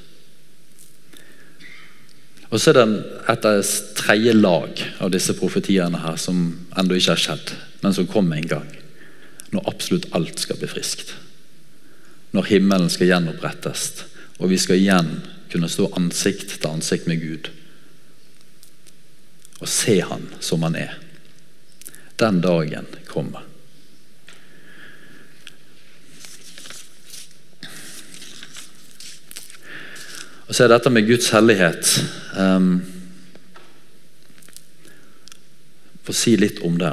Og 2.49 2.61
så 2.61 2.71
er 2.71 2.79
det 2.79 3.51
et 3.51 3.69
tredje 3.99 4.33
lag 4.33 4.81
av 5.03 5.11
disse 5.13 5.35
profetiene 5.37 6.01
her 6.05 6.17
som 6.21 6.41
ennå 6.79 6.97
ikke 6.97 7.13
har 7.13 7.21
skjedd, 7.21 7.53
men 7.83 7.97
som 7.97 8.09
kommer 8.09 8.39
en 8.39 8.49
gang. 8.49 8.69
Når 9.53 9.69
absolutt 9.71 10.09
alt 10.17 10.41
skal 10.41 10.59
bli 10.61 10.71
friskt. 10.71 11.13
Når 12.33 12.49
himmelen 12.53 12.91
skal 12.91 13.11
gjenopprettes, 13.11 14.05
og 14.39 14.51
vi 14.51 14.59
skal 14.59 14.81
igjen 14.81 15.13
kunne 15.55 15.71
stå 15.71 15.87
ansikt 15.95 16.57
til 16.59 16.67
ansikt 16.67 17.07
med 17.07 17.21
Gud. 17.23 17.49
Og 19.63 19.69
se 19.71 20.01
Han 20.03 20.27
som 20.43 20.67
Han 20.67 20.75
er. 20.75 20.97
Den 22.19 22.41
dagen 22.43 22.89
kommer. 23.07 23.47
Og 30.49 30.55
så 30.55 30.67
er 30.67 30.75
dette 30.75 30.91
med 30.91 31.07
Guds 31.07 31.31
hellighet 31.31 31.95
um, 32.37 32.83
Få 36.05 36.13
si 36.13 36.35
litt 36.37 36.59
om 36.67 36.75
det. 36.83 36.93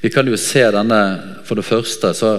Vi 0.00 0.14
kan 0.14 0.30
jo 0.30 0.38
se 0.40 0.62
denne 0.72 1.02
For 1.44 1.58
det 1.58 1.66
første 1.66 2.14
så 2.14 2.36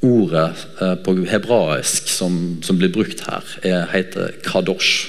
Ordet 0.00 0.66
eh, 0.80 0.94
på 1.04 1.14
hebraisk 1.28 2.08
som, 2.08 2.34
som, 2.64 2.78
blir 2.80 2.92
brukt 2.92 3.20
her, 3.26 3.44
er, 3.62 3.88
heter 3.92 4.32
kadosh. 4.46 5.08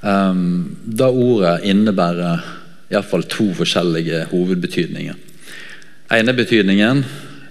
Um, 0.00 0.78
det 0.86 1.08
ordet 1.10 1.66
innebærer 1.66 2.44
iallfall 2.88 3.26
to 3.28 3.50
forskjellige 3.58 4.28
hovedbetydninger. 4.30 5.16
ene 6.14 6.32
betydningen 6.32 7.04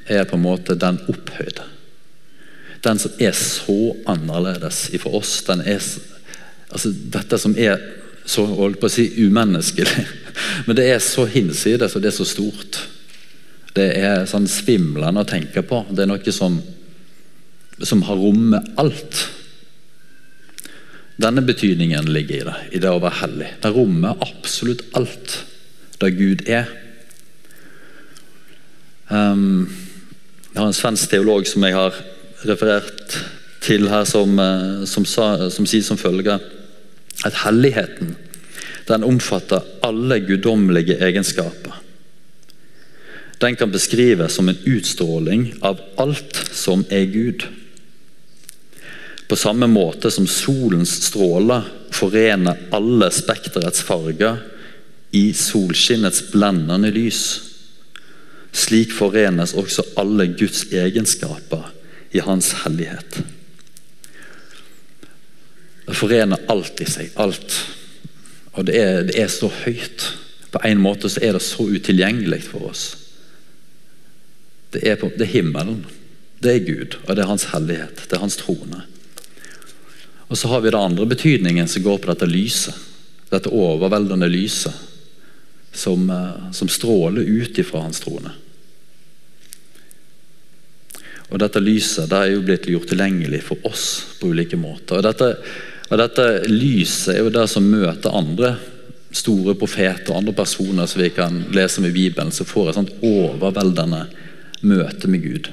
er 0.08 0.24
på 0.24 0.38
en 0.38 0.46
måte 0.46 0.76
den 0.80 0.98
opphøyde. 1.12 1.66
Den 2.84 3.00
som 3.00 3.12
er 3.20 3.36
så 3.36 3.96
annerledes 4.08 4.88
for 5.02 5.20
oss. 5.20 5.44
den 5.44 5.62
er 5.62 5.82
altså 6.72 6.94
Dette 7.14 7.38
som 7.38 7.56
er 7.58 7.78
så 8.26 8.46
holdt 8.46 8.80
på 8.80 8.90
å 8.90 8.92
si 8.92 9.08
umenneskelig. 9.24 10.06
Men 10.68 10.76
det 10.76 10.90
er 10.92 11.00
så 11.00 11.26
hinsides, 11.26 11.96
og 11.96 12.02
det 12.02 12.12
er 12.12 12.18
så 12.18 12.26
stort. 12.28 12.82
Det 13.78 13.88
er 14.02 14.26
sånn 14.30 14.48
svimlende 14.50 15.22
å 15.22 15.30
tenke 15.30 15.62
på. 15.66 15.84
Det 15.90 16.04
er 16.04 16.10
noe 16.10 16.34
som, 16.34 16.58
som 17.78 18.02
har 18.08 18.18
rommet 18.18 18.74
alt. 18.82 19.22
Denne 21.18 21.42
betydningen 21.46 22.10
ligger 22.14 22.36
i 22.36 22.46
det, 22.46 22.58
i 22.78 22.82
det 22.82 22.92
å 22.94 23.02
være 23.02 23.22
hellig. 23.24 23.54
Det 23.62 23.74
rommer 23.74 24.20
absolutt 24.26 24.84
alt 24.98 25.40
det 26.02 26.12
Gud 26.18 26.44
er. 26.50 26.70
Um, 29.10 29.66
jeg 30.52 30.60
har 30.60 30.70
en 30.70 30.78
svensk 30.78 31.10
teolog 31.14 31.48
som 31.50 31.66
jeg 31.66 31.78
har 31.78 31.98
referert 32.50 33.18
til 33.66 33.88
her, 33.90 34.06
som, 34.06 34.38
eh, 34.40 34.86
som, 34.90 35.06
sa, 35.06 35.50
som 35.54 35.66
sier 35.70 35.86
som 35.86 36.00
følger 36.00 36.42
at 37.26 37.42
helligheten 37.44 38.16
den 38.88 39.04
omfatter 39.04 39.66
alle 39.84 40.20
guddommelige 40.24 41.00
egenskaper. 41.04 41.87
Den 43.38 43.56
kan 43.56 43.72
beskrives 43.72 44.34
som 44.34 44.50
en 44.50 44.58
utstråling 44.66 45.54
av 45.62 45.82
alt 45.96 46.40
som 46.52 46.86
er 46.90 47.06
Gud. 47.06 47.46
På 49.28 49.36
samme 49.36 49.68
måte 49.68 50.12
som 50.12 50.28
solens 50.28 50.96
stråler 51.04 51.68
forener 51.92 52.58
alle 52.72 53.12
spekterets 53.12 53.84
farger 53.84 54.40
i 55.12 55.34
solskinnets 55.34 56.24
blendende 56.32 56.92
lys. 56.96 57.24
Slik 58.52 58.94
forenes 58.96 59.54
også 59.54 59.86
alle 60.00 60.30
Guds 60.40 60.66
egenskaper 60.72 61.68
i 62.16 62.24
Hans 62.24 62.54
hellighet. 62.64 63.20
Det 65.88 65.96
forener 65.96 66.42
alt 66.52 66.82
i 66.84 66.88
seg. 66.90 67.12
Alt. 67.16 67.60
Og 68.58 68.66
det 68.68 68.80
er, 68.80 69.04
det 69.08 69.20
er, 69.22 69.30
så 69.32 69.52
høyt. 69.64 70.08
På 70.52 70.60
en 70.66 70.82
måte 70.82 71.12
så 71.12 71.22
er 71.24 71.38
det 71.38 71.44
så 71.46 71.68
utilgjengelig 71.68 72.42
for 72.50 72.72
oss. 72.72 72.88
Det 74.72 74.84
er, 74.84 74.98
på, 75.00 75.10
det 75.16 75.28
er 75.28 75.34
himmelen. 75.38 75.86
Det 76.40 76.54
er 76.54 76.66
Gud, 76.68 76.98
og 77.06 77.16
det 77.16 77.24
er 77.24 77.32
Hans 77.32 77.48
hellighet. 77.54 78.04
Det 78.06 78.18
er 78.18 78.24
Hans 78.24 78.38
trone. 78.40 78.84
Og 80.28 80.38
så 80.38 80.52
har 80.52 80.62
vi 80.62 80.72
den 80.74 80.82
andre 80.82 81.08
betydningen 81.08 81.70
som 81.72 81.86
går 81.86 82.02
på 82.04 82.12
dette 82.12 82.28
lyset. 82.30 82.76
Dette 83.32 83.52
overveldende 83.52 84.28
lyset 84.32 84.76
som, 85.72 86.10
eh, 86.10 86.52
som 86.52 86.68
stråler 86.68 87.22
ut 87.22 87.58
ifra 87.58 87.82
Hans 87.82 88.00
trone. 88.04 88.32
Og 91.28 91.40
Dette 91.40 91.60
lyset 91.60 92.08
det 92.10 92.18
er 92.18 92.32
jo 92.32 92.44
blitt 92.46 92.70
gjort 92.72 92.88
tilgjengelig 92.88 93.42
for 93.44 93.68
oss 93.68 93.88
på 94.20 94.32
ulike 94.32 94.60
måter. 94.60 95.00
Og 95.00 95.04
dette, 95.04 95.34
og 95.90 96.00
dette 96.00 96.28
lyset 96.48 97.16
er 97.16 97.26
jo 97.26 97.34
det 97.36 97.48
som 97.52 97.68
møter 97.68 98.16
andre 98.16 98.56
store 99.12 99.56
profeter 99.60 100.12
og 100.12 100.22
andre 100.22 100.36
personer 100.36 100.88
som 100.88 101.02
vi 101.02 101.10
kan 101.16 101.42
lese 101.56 101.82
om 101.82 101.88
i 101.88 101.92
Bibelen, 101.96 102.32
som 102.32 102.48
får 102.48 102.70
et 102.70 102.80
sånt 102.80 102.96
overveldende 103.04 104.06
møte 104.62 105.10
med 105.12 105.24
Gud. 105.24 105.50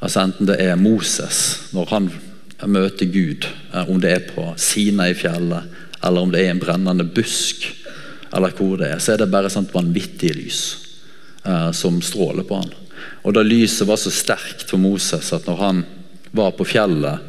Altså 0.00 0.24
Enten 0.24 0.48
det 0.48 0.58
er 0.64 0.80
Moses, 0.80 1.70
når 1.76 1.90
han 1.92 2.10
møter 2.70 3.08
Gud, 3.10 3.46
eh, 3.74 3.90
om 3.90 4.00
det 4.00 4.12
er 4.14 4.28
på 4.32 4.46
Sinai-fjellet, 4.56 5.78
eller 6.00 6.20
om 6.20 6.32
det 6.32 6.44
er 6.44 6.54
en 6.54 6.62
brennende 6.62 7.04
busk, 7.04 7.66
eller 8.32 8.54
hvor 8.56 8.78
det 8.80 8.92
er, 8.92 9.00
så 9.02 9.14
er 9.14 9.22
det 9.22 9.32
bare 9.32 9.50
sånt 9.52 9.74
vanvittig 9.74 10.32
lys 10.36 10.60
eh, 11.44 11.70
som 11.76 12.00
stråler 12.04 12.46
på 12.46 12.60
han. 12.62 12.72
Og 13.24 13.34
da 13.36 13.44
lyset 13.44 13.88
var 13.88 14.00
så 14.00 14.12
sterkt 14.12 14.68
for 14.70 14.80
Moses 14.80 15.32
at 15.36 15.48
når 15.48 15.60
han 15.60 15.82
var 16.36 16.54
på 16.56 16.66
fjellet 16.68 17.26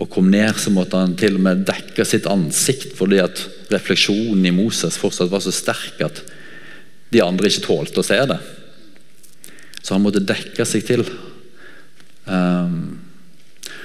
og 0.00 0.08
kom 0.12 0.30
ned, 0.32 0.56
så 0.56 0.72
måtte 0.72 0.98
han 1.00 1.14
til 1.20 1.36
og 1.36 1.44
med 1.44 1.64
dekke 1.68 2.04
sitt 2.08 2.28
ansikt 2.28 2.96
fordi 2.98 3.20
at 3.22 3.42
refleksjonen 3.70 4.46
i 4.48 4.54
Moses 4.54 4.96
fortsatt 5.00 5.30
var 5.32 5.44
så 5.44 5.52
sterk 5.54 6.00
at 6.04 6.22
de 7.12 7.20
andre 7.24 7.50
ikke 7.50 7.66
tålte 7.66 8.00
å 8.02 8.06
se 8.06 8.18
det. 8.30 8.38
Så 9.80 9.96
han 9.96 10.04
måtte 10.04 10.22
dekke 10.24 10.66
seg 10.68 10.84
til. 10.86 11.04
Um, 12.26 12.98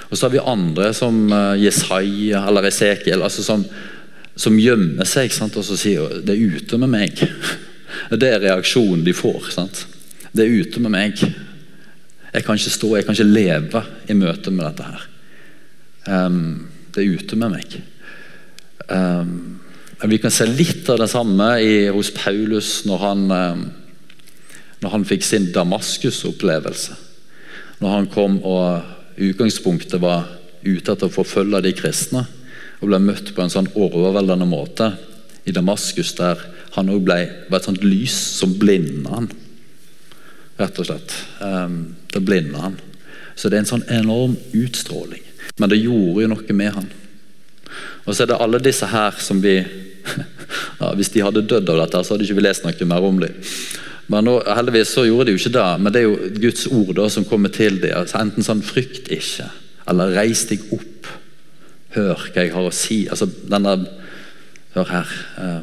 og 0.06 0.14
så 0.14 0.26
har 0.26 0.34
vi 0.36 0.42
andre 0.42 0.92
som 0.94 1.24
uh, 1.32 1.56
Jesaja 1.58 2.44
eller 2.46 2.68
Esekiel, 2.68 3.24
altså 3.26 3.42
som, 3.42 3.64
som 4.38 4.58
gjemmer 4.60 5.08
seg 5.08 5.34
sant? 5.34 5.56
og 5.58 5.66
så 5.66 5.78
sier 5.80 6.20
det 6.22 6.36
er 6.36 6.56
ute 6.60 6.78
med 6.82 6.92
meg. 6.92 7.22
Det 8.10 8.28
er 8.28 8.42
reaksjonen 8.42 9.06
de 9.06 9.14
får. 9.16 9.46
sant? 9.54 9.86
Det 10.36 10.44
er 10.44 10.58
ute 10.60 10.82
med 10.84 10.92
meg. 10.92 11.20
Jeg 12.34 12.44
kan 12.44 12.58
ikke 12.58 12.72
stå, 12.74 12.90
jeg 12.96 13.06
kan 13.06 13.16
ikke 13.16 13.30
leve 13.30 13.82
i 14.12 14.16
møte 14.18 14.52
med 14.52 14.66
dette 14.66 14.88
her. 14.90 15.04
Um, 16.06 16.66
det 16.92 17.02
er 17.02 17.14
ute 17.16 17.38
med 17.40 17.54
meg. 17.54 17.76
Um, 18.92 19.30
vi 20.04 20.18
kan 20.20 20.34
se 20.34 20.44
litt 20.50 20.88
av 20.92 21.00
det 21.00 21.08
samme 21.08 21.48
i, 21.64 21.86
hos 21.88 22.12
Paulus 22.14 22.82
når 22.86 23.02
han, 23.02 23.24
um, 23.32 23.64
når 24.86 24.92
han 24.92 25.04
fikk 25.08 25.24
sin 25.26 25.48
Damaskus-opplevelse. 25.50 26.94
Når 27.82 27.90
han 27.90 28.04
kom 28.06 28.36
og 28.46 29.18
utgangspunktet 29.18 29.98
var 29.98 30.28
ute 30.62 30.92
etter 30.92 31.08
å 31.08 31.12
forfølge 31.12 31.64
de 31.64 31.72
kristne, 31.74 32.22
og 32.78 32.92
ble 32.92 33.00
møtt 33.02 33.32
på 33.34 33.42
en 33.42 33.50
sånn 33.50 33.66
overveldende 33.74 34.46
måte 34.46 34.92
i 35.48 35.54
Damaskus, 35.54 36.12
der 36.14 36.38
han 36.76 36.92
òg 36.92 37.02
ble 37.02 37.18
var 37.48 37.58
et 37.58 37.66
sånt 37.66 37.82
lys 37.82 38.14
som 38.36 38.52
blinda 38.60 39.16
han 39.16 39.28
rett 40.56 40.78
og 40.80 40.86
slett. 40.88 41.14
Det 42.12 42.22
blinda 42.22 42.62
han. 42.68 42.76
Så 43.34 43.50
det 43.50 43.58
er 43.58 43.64
en 43.64 43.72
sånn 43.74 43.88
enorm 43.92 44.36
utstråling. 44.56 45.24
Men 45.58 45.72
det 45.72 45.82
gjorde 45.82 46.22
jo 46.22 46.30
noe 46.30 46.56
med 46.56 46.72
han. 46.78 46.86
Og 48.06 48.14
så 48.14 48.22
er 48.22 48.30
det 48.30 48.38
alle 48.40 48.62
disse 48.62 48.86
her 48.88 49.18
som 49.20 49.42
vi 49.42 49.58
ja, 50.80 50.92
Hvis 50.94 51.10
de 51.10 51.24
hadde 51.24 51.42
dødd 51.42 51.68
av 51.72 51.80
dette, 51.82 52.04
så 52.06 52.14
hadde 52.14 52.24
ikke 52.28 52.38
vi 52.38 52.46
lest 52.46 52.62
noe 52.62 52.88
mer 52.88 53.04
om 53.04 53.18
dem. 53.18 53.34
Men 54.12 54.26
nå, 54.28 54.36
heldigvis 54.46 54.92
så 54.94 55.06
gjorde 55.06 55.26
de 55.26 55.34
jo 55.34 55.40
ikke 55.40 55.54
det, 55.56 55.68
men 55.82 55.92
det 55.94 56.00
er 56.00 56.06
jo 56.06 56.32
Guds 56.38 56.66
ord 56.70 56.92
da, 56.98 57.08
som 57.10 57.26
kommer 57.26 57.50
til 57.54 57.80
dem. 57.82 57.94
Altså, 57.98 58.20
enten 58.20 58.46
sånn 58.46 58.62
'frykt 58.62 59.10
ikke', 59.10 59.50
eller 59.90 60.14
'reis 60.14 60.44
deg 60.46 60.62
opp'. 60.70 61.10
Hør 61.96 62.28
hva 62.28 62.44
jeg 62.44 62.52
har 62.52 62.68
å 62.68 62.74
si. 62.74 63.06
Altså, 63.10 63.26
denne, 63.26 63.74
hør 64.74 64.90
her. 64.92 65.12
Eh, 65.38 65.62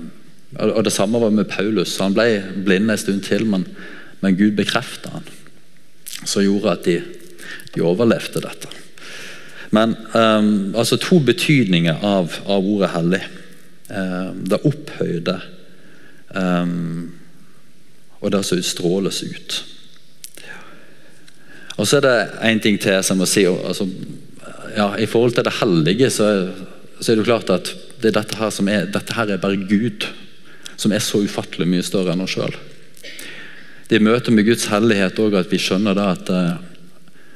og 0.60 0.84
Det 0.84 0.94
samme 0.94 1.20
var 1.20 1.30
med 1.30 1.50
Paulus. 1.50 1.98
Han 2.02 2.14
ble 2.14 2.44
blind 2.66 2.92
en 2.92 2.98
stund 2.98 3.24
til, 3.24 3.46
men, 3.46 3.66
men 4.22 4.38
Gud 4.38 4.58
bekreftet 4.58 5.12
han. 5.14 5.24
Som 6.26 6.44
gjorde 6.44 6.72
at 6.72 6.86
de, 6.86 7.02
de 7.76 7.82
overlevde 7.82 8.42
dette. 8.42 8.70
Men 9.74 9.96
um, 10.14 10.76
altså 10.78 10.98
to 11.02 11.20
betydninger 11.20 12.04
av, 12.06 12.36
av 12.46 12.66
ordet 12.66 12.92
hellig. 12.94 13.24
Um, 13.90 14.44
det 14.50 14.62
opphøyde 14.70 15.40
um, 16.36 17.14
og 18.24 18.32
det 18.32 18.44
som 18.48 18.60
utstråles 18.60 19.22
ut. 19.28 19.56
Og 21.76 21.88
så 21.90 22.00
er 22.00 22.06
det 22.06 22.18
én 22.48 22.62
ting 22.64 22.78
til 22.80 23.02
som 23.04 23.20
må 23.20 23.28
si. 23.28 23.44
Altså, 23.50 23.88
ja, 24.78 24.94
I 24.96 25.10
forhold 25.10 25.36
til 25.36 25.46
det 25.46 25.58
hellige 25.60 26.10
så, 26.14 26.28
så, 27.00 27.12
er 27.12 27.20
det 27.20 27.28
klart 27.28 27.50
at 27.52 27.74
det 28.02 28.12
er 28.12 28.20
dette 28.22 28.38
her 28.40 28.54
som 28.54 28.70
er, 28.72 28.88
dette 28.92 29.16
her 29.18 29.34
er 29.34 29.42
bare 29.42 29.60
Gud 29.70 30.08
som 30.78 30.94
er 30.94 31.04
så 31.04 31.22
ufattelig 31.24 31.68
mye 31.70 31.86
større 31.86 32.16
enn 32.16 32.24
oss 32.24 32.36
sjøl. 32.36 32.56
Det 33.88 33.98
er 33.98 34.02
i 34.02 34.08
møte 34.08 34.32
med 34.34 34.48
Guds 34.48 34.70
hellighet 34.72 35.20
òg 35.22 35.36
at 35.38 35.52
vi 35.52 35.60
skjønner 35.62 35.98
da 35.98 36.10
at 36.16 36.30
eh, 36.34 36.56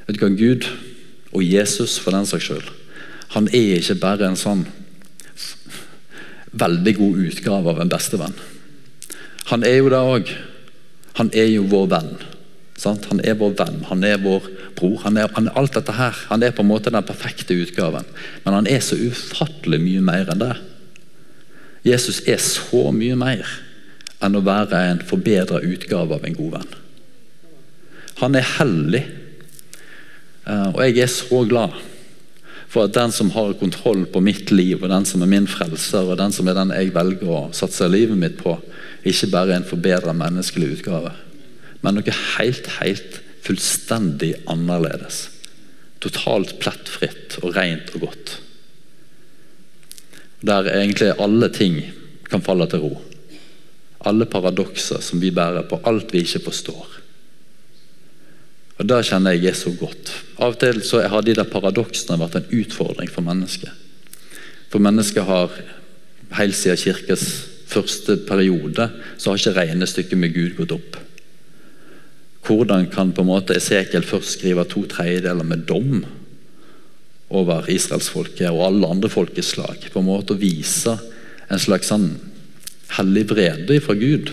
vet 0.07 0.17
du 0.17 0.23
hva, 0.23 0.31
Gud 0.33 0.67
og 1.35 1.43
Jesus 1.43 1.97
for 2.01 2.15
den 2.15 2.25
saks 2.25 2.47
skyld, 2.47 2.69
han 3.35 3.49
er 3.51 3.77
ikke 3.77 3.99
bare 4.01 4.29
en 4.29 4.39
sånn 4.39 4.63
veldig 6.57 6.93
god 6.97 7.25
utgave 7.27 7.73
av 7.73 7.81
en 7.83 7.91
bestevenn. 7.91 8.37
Han 9.51 9.65
er 9.67 9.81
jo 9.81 9.91
det 9.91 9.99
òg. 9.99 10.31
Han 11.17 11.31
er 11.33 11.49
jo 11.49 11.65
vår 11.69 11.87
venn. 11.91 12.15
Sant? 12.77 13.07
Han 13.09 13.21
er 13.25 13.37
vår 13.39 13.55
venn, 13.57 13.79
han 13.89 14.03
er 14.05 14.19
vår 14.21 14.45
bror. 14.77 14.99
Han 15.07 15.17
er, 15.17 15.31
han 15.33 15.49
alt 15.57 15.77
dette 15.77 15.95
her. 15.97 16.17
Han 16.29 16.45
er 16.45 16.53
på 16.53 16.61
en 16.61 16.69
måte 16.69 16.93
den 16.93 17.05
perfekte 17.05 17.57
utgaven. 17.57 18.05
Men 18.45 18.59
han 18.59 18.69
er 18.69 18.83
så 18.85 18.97
ufattelig 18.99 19.81
mye 19.81 20.03
mer 20.05 20.29
enn 20.33 20.43
det. 20.43 20.53
Jesus 21.87 22.21
er 22.27 22.41
så 22.43 22.89
mye 22.93 23.17
mer 23.17 23.47
enn 24.23 24.37
å 24.37 24.43
være 24.45 24.79
en 24.91 25.03
forbedra 25.05 25.61
utgave 25.65 26.17
av 26.17 26.25
en 26.25 26.37
god 26.37 26.53
venn. 26.57 26.71
Han 28.17 28.37
er 28.37 28.47
hellig, 28.57 29.03
eh, 30.49 30.69
og 30.73 30.81
jeg 30.81 31.03
er 31.03 31.11
så 31.11 31.43
glad 31.49 31.75
for 32.67 32.87
at 32.87 32.95
den 32.97 33.13
som 33.13 33.29
har 33.31 33.53
kontroll 33.59 34.05
på 34.09 34.21
mitt 34.25 34.51
liv, 34.51 34.81
og 34.81 34.89
den 34.89 35.05
som 35.05 35.21
er 35.21 35.29
min 35.31 35.47
frelser, 35.47 36.09
og 36.09 36.17
den 36.19 36.33
som 36.33 36.49
er 36.49 36.57
den 36.57 36.73
jeg 36.73 36.95
velger 36.95 37.29
å 37.29 37.43
satse 37.55 37.87
livet 37.89 38.17
mitt 38.19 38.41
på, 38.41 38.57
ikke 39.09 39.31
bare 39.33 39.55
en 39.57 39.67
forbedra 39.67 40.13
menneskelig 40.15 40.79
utgave, 40.79 41.13
men 41.83 41.97
noe 41.97 42.17
helt, 42.37 42.67
helt 42.79 43.21
fullstendig 43.45 44.33
annerledes. 44.49 45.27
Totalt 46.03 46.57
plettfritt 46.61 47.39
og 47.41 47.55
rent 47.57 47.93
og 47.95 48.09
godt 48.09 48.37
der 50.41 50.69
egentlig 50.69 51.15
alle 51.19 51.49
ting 51.49 51.79
kan 52.29 52.43
falle 52.43 52.67
til 52.69 52.83
ro. 52.83 52.93
Alle 54.05 54.27
paradokser 54.29 55.01
som 55.01 55.21
vi 55.21 55.31
bærer 55.33 55.65
på, 55.67 55.79
alt 55.85 56.13
vi 56.13 56.21
ikke 56.21 56.45
forstår. 56.45 56.87
Og 58.77 58.85
Det 58.85 59.05
kjenner 59.05 59.33
jeg 59.33 59.49
er 59.49 59.57
så 59.57 59.73
godt. 59.73 60.11
Av 60.37 60.53
og 60.53 60.59
til 60.59 60.83
så 60.85 61.01
har 61.01 61.21
de 61.21 61.33
der 61.33 61.49
paradoksene 61.49 62.19
vært 62.19 62.35
en 62.37 62.51
utfordring 62.59 63.09
for 63.09 63.25
mennesket. 63.25 63.71
For 64.69 64.79
mennesket 64.79 65.25
har 65.25 65.49
helt 66.37 66.55
siden 66.55 66.77
kirkes 66.77 67.23
første 67.67 68.17
periode 68.27 68.89
så 69.17 69.31
har 69.31 69.41
ikke 69.41 69.57
regnestykket 69.57 70.19
med 70.19 70.35
Gud 70.35 70.55
gått 70.59 70.75
opp. 70.75 71.01
Hvordan 72.47 72.87
kan 72.91 73.11
på 73.11 73.25
en 73.25 73.31
måte 73.31 73.57
Esekiel 73.57 74.05
først 74.07 74.37
skrive 74.37 74.63
to 74.71 74.85
tredjedeler 74.87 75.43
med 75.43 75.65
dom, 75.67 76.05
over 77.33 77.67
israelsfolket 77.71 78.47
og 78.49 78.63
alle 78.69 78.87
andre 78.87 79.11
folkeslag. 79.11 79.89
På 79.91 80.01
en 80.01 80.09
måte 80.09 80.37
vise 80.39 80.95
en 81.51 81.61
slags 81.61 81.91
sånn 81.91 82.09
hellig 82.97 83.27
vrede 83.31 83.79
fra 83.83 83.97
Gud. 83.99 84.31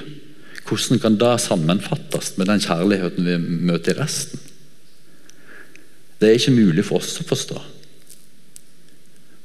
Hvordan 0.65 1.01
kan 1.03 1.19
det 1.21 1.35
sammenfattes 1.43 2.35
med 2.39 2.49
den 2.49 2.63
kjærligheten 2.63 3.27
vi 3.27 3.39
møter 3.71 3.95
i 3.95 4.01
resten? 4.01 4.41
Det 6.21 6.31
er 6.31 6.39
ikke 6.39 6.55
mulig 6.55 6.87
for 6.87 7.03
oss 7.03 7.19
å 7.21 7.27
forstå. 7.27 7.59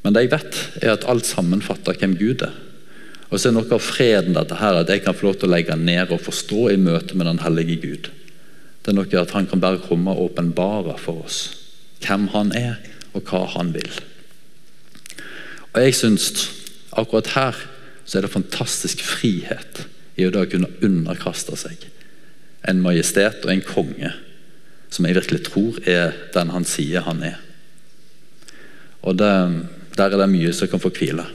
Men 0.06 0.15
det 0.15 0.23
jeg 0.23 0.32
vet, 0.32 0.60
er 0.80 0.93
at 0.93 1.08
alt 1.12 1.28
sammenfatter 1.28 1.97
hvem 1.99 2.15
Gud 2.21 2.45
er. 2.45 2.54
Og 3.30 3.38
så 3.38 3.50
er 3.50 3.56
noe 3.56 3.70
av 3.70 3.84
freden 3.84 4.34
dette 4.34 4.58
her, 4.58 4.80
at 4.80 4.89
jeg 4.89 5.04
kan 5.06 5.13
få 5.13 5.28
lov 5.28 5.38
til 5.38 5.50
å 5.50 5.54
legge 5.54 5.76
ned 5.78 6.13
og 6.13 6.24
forstå 6.26 6.70
i 6.74 6.80
møte 6.82 7.18
med 7.18 7.30
den 7.30 7.42
hellige 7.44 7.78
Gud. 7.84 8.10
Det 8.82 8.92
er 8.92 8.98
noe 8.98 9.22
at 9.22 9.36
Han 9.36 9.48
kan 9.50 9.62
bare 9.62 9.82
komme 9.84 10.15
og 10.15 10.32
åpenbare 10.32 10.98
for 10.98 11.26
oss 11.28 11.42
hvem 12.00 12.30
Han 12.34 12.54
er, 12.56 12.80
og 13.13 13.26
hva 13.28 13.46
han 13.56 13.74
vil. 13.74 13.92
Og 15.74 15.82
jeg 15.84 15.98
syns 15.98 16.32
akkurat 16.98 17.34
her 17.36 17.58
så 18.06 18.18
er 18.18 18.26
det 18.26 18.34
fantastisk 18.34 19.02
frihet 19.06 19.84
i 20.18 20.26
å 20.26 20.34
da 20.34 20.46
kunne 20.50 20.72
underkaste 20.86 21.58
seg 21.60 21.86
en 22.68 22.82
majestet 22.84 23.46
og 23.46 23.54
en 23.54 23.63
konge 23.63 24.12
som 24.89 25.06
jeg 25.06 25.15
virkelig 25.20 25.44
tror 25.48 25.78
er 25.88 26.15
den 26.34 26.52
han 26.54 26.65
sier 26.68 27.06
han 27.06 27.22
er. 27.24 27.38
Og 29.06 29.15
det, 29.18 29.34
Der 29.98 30.13
er 30.13 30.18
det 30.18 30.30
mye 30.32 30.54
som 30.54 30.68
kan 30.68 30.80
få 30.80 30.89
hvile. 30.96 31.26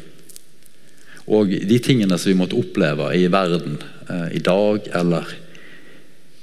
Og 1.32 1.48
de 1.48 1.78
tingene 1.80 2.18
som 2.20 2.30
vi 2.30 2.38
måtte 2.38 2.58
oppleve 2.58 3.08
i 3.16 3.26
verden 3.32 3.78
eh, 4.08 4.36
i 4.36 4.42
dag 4.44 4.88
eller 4.92 5.30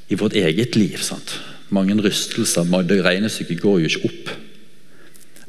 i 0.10 0.17
vårt 0.17 0.36
eget 0.36 0.76
liv 0.76 0.98
sant? 1.06 1.38
Mange 1.72 1.96
rystelser. 2.02 2.67
Det 2.84 3.00
regnestykket 3.06 3.62
går 3.62 3.82
jo 3.82 3.91
ikke 3.91 4.10
opp. 4.10 4.34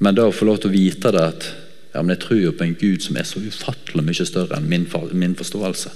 Men 0.02 0.18
da 0.18 0.28
å 0.28 0.34
få 0.34 0.46
lov 0.46 0.60
til 0.62 0.70
å 0.70 0.76
vite 0.76 1.12
det 1.14 1.24
at 1.32 1.48
ja, 1.92 2.00
men 2.00 2.14
jeg 2.14 2.22
tror 2.24 2.40
jo 2.40 2.54
på 2.56 2.64
en 2.64 2.78
Gud 2.78 3.04
som 3.04 3.18
er 3.20 3.26
så 3.28 3.42
ufattelig 3.42 4.04
mye 4.06 4.26
større 4.26 4.56
enn 4.56 4.68
min, 4.68 4.86
min 5.12 5.36
forståelse. 5.36 5.92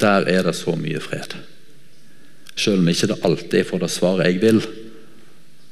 Der 0.00 0.28
er 0.28 0.46
det 0.46 0.56
så 0.56 0.76
mye 0.76 1.00
fred. 1.04 1.36
Selv 2.56 2.80
om 2.80 2.88
ikke 2.88 3.10
det 3.10 3.20
alltid 3.24 3.58
er 3.60 3.68
for 3.68 3.82
det 3.82 3.92
svaret 3.92 4.30
jeg 4.30 4.40
vil, 4.40 4.62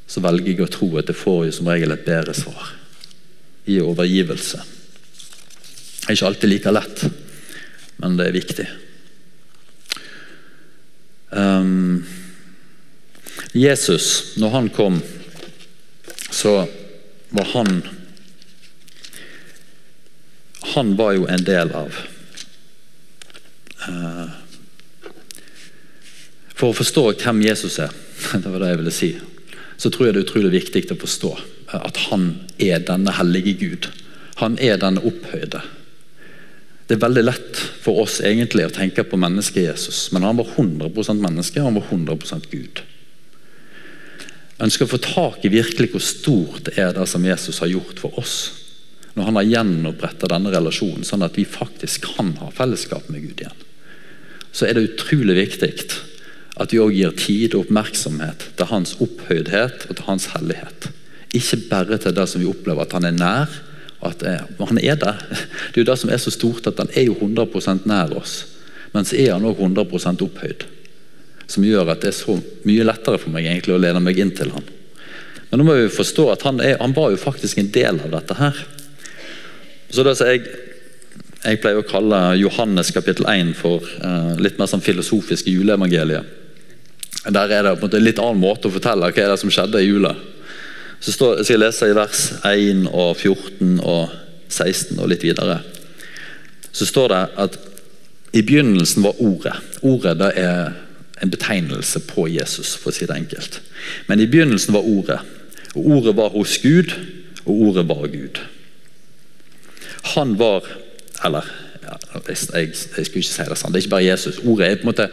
så 0.07 0.21
velger 0.25 0.53
jeg 0.53 0.67
å 0.67 0.73
tro 0.73 0.91
at 1.01 1.09
det 1.09 1.17
får 1.17 1.47
jo 1.47 1.55
som 1.57 1.71
regel 1.73 1.95
et 1.95 2.05
bedre 2.05 2.35
svar. 2.37 2.75
I 3.65 3.81
overgivelse. 3.81 4.61
Det 6.05 6.11
er 6.13 6.19
ikke 6.19 6.27
alltid 6.29 6.51
like 6.51 6.73
lett, 6.75 7.03
men 7.97 8.17
det 8.19 8.27
er 8.29 8.35
viktig. 8.37 8.65
Um, 11.33 12.05
Jesus, 13.57 14.37
når 14.37 14.51
han 14.53 14.69
kom, 14.69 14.99
så 16.31 16.67
var 17.31 17.45
han 17.55 17.83
Han 20.75 20.97
var 20.97 21.13
jo 21.13 21.27
en 21.31 21.45
del 21.45 21.71
av 21.71 21.97
uh, 23.87 24.31
For 26.55 26.71
å 26.71 26.77
forstå 26.77 27.05
hvem 27.21 27.45
Jesus 27.47 27.79
er, 27.79 27.95
det 28.43 28.51
var 28.51 28.59
det 28.61 28.73
jeg 28.73 28.81
ville 28.83 28.95
si, 28.95 29.11
så 29.77 29.91
tror 29.91 30.09
jeg 30.09 30.17
det 30.17 30.23
er 30.25 30.29
utrolig 30.29 30.53
viktig 30.57 30.85
å 30.91 30.99
forstå 30.99 31.33
at 31.75 32.03
han 32.11 32.29
er 32.63 32.83
denne 32.87 33.15
hellige 33.17 33.55
Gud. 33.59 33.89
Han 34.43 34.59
er 34.63 34.77
denne 34.83 35.03
opphøyde. 35.03 35.63
Det 36.85 36.97
er 36.97 37.05
veldig 37.05 37.25
lett 37.25 37.61
for 37.85 38.03
oss 38.03 38.19
egentlig 38.21 38.67
å 38.67 38.75
tenke 38.75 39.07
på 39.09 39.17
mennesket 39.21 39.71
Jesus, 39.71 40.11
men 40.13 40.27
han 40.27 40.37
var 40.37 40.51
100 40.57 40.91
menneske 41.17 41.63
og 41.63 41.71
han 41.71 41.79
var 41.79 41.89
100% 41.89 42.51
Gud 42.53 42.85
ønsker 44.63 44.87
å 44.87 44.93
få 44.95 45.01
tak 45.03 45.45
i 45.45 45.53
virkelig 45.53 45.93
hvor 45.93 46.05
stort 46.05 46.69
det 46.69 46.77
er 46.81 46.95
det 46.97 47.07
som 47.11 47.25
Jesus 47.27 47.61
har 47.63 47.73
gjort 47.73 48.01
for 48.03 48.21
oss. 48.21 48.37
Når 49.15 49.29
han 49.29 49.39
har 49.39 49.51
gjenoppretta 49.51 50.31
denne 50.31 50.53
relasjonen, 50.55 51.07
sånn 51.07 51.25
at 51.27 51.37
vi 51.39 51.47
faktisk 51.47 52.09
kan 52.17 52.35
ha 52.41 52.51
fellesskap 52.55 53.09
med 53.13 53.27
Gud 53.27 53.45
igjen. 53.45 53.63
Så 54.55 54.67
er 54.67 54.77
det 54.77 54.89
utrolig 54.93 55.37
viktig 55.39 55.73
at 56.63 56.71
vi 56.71 56.81
òg 56.83 56.95
gir 56.95 57.15
tid 57.19 57.55
og 57.55 57.67
oppmerksomhet 57.67 58.49
til 58.59 58.71
hans 58.71 58.95
opphøydhet 59.03 59.89
og 59.89 59.97
til 59.99 60.07
hans 60.07 60.29
hellighet. 60.35 60.91
Ikke 61.35 61.59
bare 61.71 61.99
til 61.99 62.15
det 62.15 62.27
som 62.31 62.43
vi 62.43 62.51
opplever 62.51 62.87
at 62.87 62.95
han 62.95 63.09
er 63.09 63.17
nær. 63.17 63.57
At 64.05 64.23
Han 64.59 64.79
er 64.79 64.97
der. 64.97 65.19
Det 65.73 65.81
er 65.81 65.83
jo 65.83 65.91
det 65.91 65.99
som 65.99 66.11
er 66.11 66.21
så 66.23 66.31
stort, 66.31 66.67
at 66.67 66.79
han 66.79 66.91
er 66.95 67.09
jo 67.09 67.15
100% 67.15 67.87
nær 67.89 68.15
oss. 68.17 68.45
Men 68.93 69.05
så 69.05 69.17
er 69.17 69.33
han 69.33 69.45
òg 69.45 69.59
100% 69.59 70.23
opphøyd 70.23 70.67
som 71.47 71.65
gjør 71.67 71.93
at 71.93 72.01
det 72.03 72.13
er 72.13 72.17
så 72.17 72.39
mye 72.65 72.87
lettere 72.87 73.21
for 73.21 73.33
meg 73.35 73.47
egentlig 73.49 73.75
å 73.75 73.81
lede 73.81 74.01
meg 74.03 74.19
inn 74.21 74.33
til 74.37 74.53
han. 74.55 74.65
Men 75.51 75.61
nå 75.61 75.67
må 75.69 75.77
vi 75.79 75.91
forstå 75.93 76.29
at 76.33 76.45
han, 76.49 76.61
er, 76.65 76.79
han 76.81 76.95
var 76.97 77.13
jo 77.13 77.21
faktisk 77.21 77.61
en 77.61 77.71
del 77.75 78.01
av 78.03 78.15
dette 78.15 78.37
her. 78.39 78.63
Så 79.93 80.03
det 80.07 80.17
som 80.19 80.31
jeg, 80.31 80.47
jeg 81.45 81.61
pleier 81.63 81.83
å 81.83 81.87
kalle 81.87 82.21
Johannes 82.41 82.91
kapittel 82.97 83.29
1 83.31 83.53
for 83.59 83.85
eh, 83.85 84.33
litt 84.41 84.59
mer 84.59 84.71
sånn 84.71 84.85
filosofiske 84.85 85.53
juleevangeliet. 85.53 86.41
Der 87.25 87.53
er 87.53 87.65
det 87.65 87.77
på 87.77 87.85
en 87.85 87.87
måte 87.87 88.01
en 88.01 88.05
litt 88.05 88.21
annen 88.21 88.41
måte 88.41 88.69
å 88.69 88.75
fortelle 88.75 89.09
hva 89.09 89.23
er 89.23 89.31
det 89.33 89.41
som 89.41 89.53
skjedde 89.53 89.81
i 89.81 89.87
jula. 89.87 90.13
Så 91.05 91.13
står, 91.13 91.43
skal 91.43 91.59
jeg 91.59 91.61
lese 91.61 91.91
i 91.91 91.97
vers 91.97 92.21
1 92.49 92.87
og 92.89 93.11
14 93.19 93.75
og 93.85 94.13
16 94.49 94.97
og 95.03 95.11
litt 95.11 95.25
videre. 95.27 95.59
Så 96.73 96.89
står 96.89 97.13
det 97.13 97.23
at 97.45 97.59
i 98.35 98.41
begynnelsen 98.43 99.05
var 99.05 99.21
Ordet. 99.23 99.53
Ordet 99.85 100.17
det 100.23 100.31
er 100.41 100.73
en 101.23 101.31
betegnelse 101.31 102.01
på 102.09 102.25
Jesus, 102.33 102.73
for 102.81 102.91
å 102.91 102.97
si 102.97 103.07
det 103.07 103.19
enkelt. 103.19 103.61
Men 104.09 104.23
i 104.23 104.29
begynnelsen 104.31 104.75
var 104.75 104.89
Ordet. 104.89 105.21
Og 105.75 105.93
Ordet 105.99 106.17
var 106.17 106.33
hos 106.33 106.57
Gud, 106.65 106.97
og 107.45 107.53
Ordet 107.69 107.85
var 107.89 108.09
Gud. 108.09 108.41
Han 110.17 110.39
var 110.41 110.65
Eller 111.25 111.47
jeg, 112.29 112.37
jeg, 112.53 112.69
jeg 112.97 113.07
skulle 113.07 113.21
ikke 113.23 113.29
si 113.29 113.45
det 113.49 113.57
sånn, 113.57 113.73
det 113.73 113.79
er 113.79 113.85
ikke 113.85 113.93
bare 113.93 114.09
Jesus. 114.09 114.41
Ordet 114.41 114.67
er 114.67 114.81
på 114.81 114.87
en 114.87 114.91
måte 114.91 115.07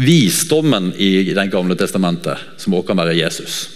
visdommen 0.00 0.90
i 0.96 1.32
Den 1.36 1.52
gamle 1.52 1.76
testamentet, 1.76 2.40
som 2.56 2.74
også 2.74 2.88
kan 2.90 3.00
være 3.00 3.16
Jesus. 3.16 3.73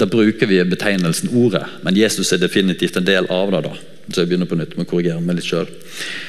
Da 0.00 0.06
bruker 0.10 0.46
vi 0.50 0.58
betegnelsen 0.66 1.30
ordet, 1.38 1.64
men 1.82 1.96
Jesus 1.96 2.32
er 2.32 2.42
definitivt 2.42 2.96
en 2.98 3.06
del 3.06 3.28
av 3.30 3.52
det. 3.54 3.62
da. 3.68 3.74
Så 4.10 4.20
jeg 4.20 4.28
begynner 4.28 4.50
på 4.50 4.58
nytt 4.58 4.74
med 4.76 4.86
å 4.86 4.90
korrigere 4.90 5.22
meg 5.22 5.38
litt 5.38 5.48
selv. 5.48 5.70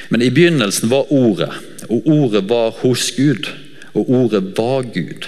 Men 0.09 0.21
i 0.21 0.29
begynnelsen 0.33 0.91
var 0.91 1.09
ordet, 1.11 1.51
og 1.89 2.05
ordet 2.05 2.45
var 2.49 2.75
hos 2.83 3.09
Gud, 3.17 3.49
og 3.93 4.09
ordet 4.09 4.43
var 4.57 4.85
Gud. 4.93 5.27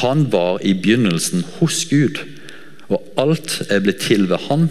Han 0.00 0.26
var 0.32 0.64
i 0.64 0.74
begynnelsen 0.74 1.44
hos 1.58 1.84
Gud, 1.90 2.22
og 2.88 3.04
alt 3.20 3.60
er 3.68 3.82
blitt 3.84 4.02
til 4.06 4.28
ved 4.30 4.48
Han, 4.48 4.68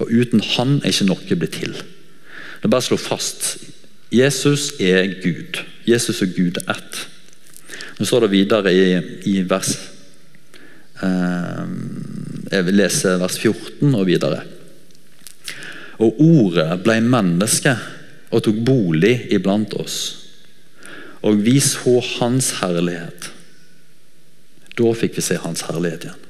og 0.00 0.10
uten 0.10 0.40
Han 0.56 0.80
er 0.82 0.92
ikke 0.92 1.08
noe 1.08 1.38
blitt 1.38 1.58
til. 1.60 1.74
Det 1.74 2.68
er 2.68 2.72
bare 2.72 2.84
å 2.84 2.90
slå 2.90 2.98
fast 3.00 3.56
Jesus 4.10 4.72
er 4.82 5.06
Gud. 5.22 5.60
Jesus 5.86 6.22
og 6.24 6.34
Gud 6.34 6.58
er 6.58 6.74
ett. 6.74 7.04
Nå 7.98 8.06
står 8.08 8.26
det 8.26 8.32
videre 8.32 8.72
i, 8.74 8.84
i 9.30 9.36
vers 9.46 9.70
eh, 9.76 9.99
Jeg 11.00 12.66
vil 12.66 12.76
lese 12.76 13.14
vers 13.20 13.38
14 13.38 13.94
og 13.94 14.06
videre. 14.08 14.42
Og 16.00 16.20
ordet 16.24 16.68
ble 16.84 16.98
menneske 17.04 17.74
og 18.30 18.42
tok 18.44 18.58
bolig 18.64 19.14
iblant 19.34 19.74
oss. 19.80 19.98
Og 21.26 21.42
vi 21.44 21.58
så 21.60 21.98
hans 22.18 22.54
herlighet. 22.60 23.30
Da 24.78 24.92
fikk 24.96 25.18
vi 25.18 25.24
se 25.24 25.36
hans 25.42 25.66
herlighet 25.68 26.06
igjen. 26.06 26.26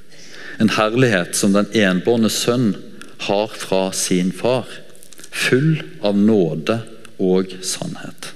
En 0.61 0.72
herlighet 0.74 1.37
som 1.38 1.54
den 1.54 1.70
enbårne 1.76 2.30
sønn 2.33 2.74
har 3.26 3.52
fra 3.54 3.90
sin 3.96 4.33
far. 4.35 4.68
Full 5.30 5.78
av 6.02 6.18
nåde 6.18 6.80
og 7.22 7.54
sannhet. 7.62 8.33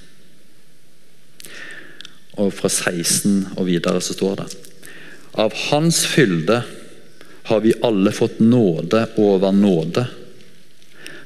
Og 2.38 2.51
fra 2.55 2.70
16 2.70 3.57
og 3.57 3.66
videre 3.68 4.01
så 4.03 4.14
står 4.16 4.38
det 4.42 4.49
Av 5.35 5.53
hans 5.55 6.07
fylde 6.07 6.62
har 7.42 7.61
vi 7.61 7.75
alle 7.83 8.12
fått 8.12 8.38
nåde 8.38 9.07
over 9.16 9.53
nåde. 9.53 10.07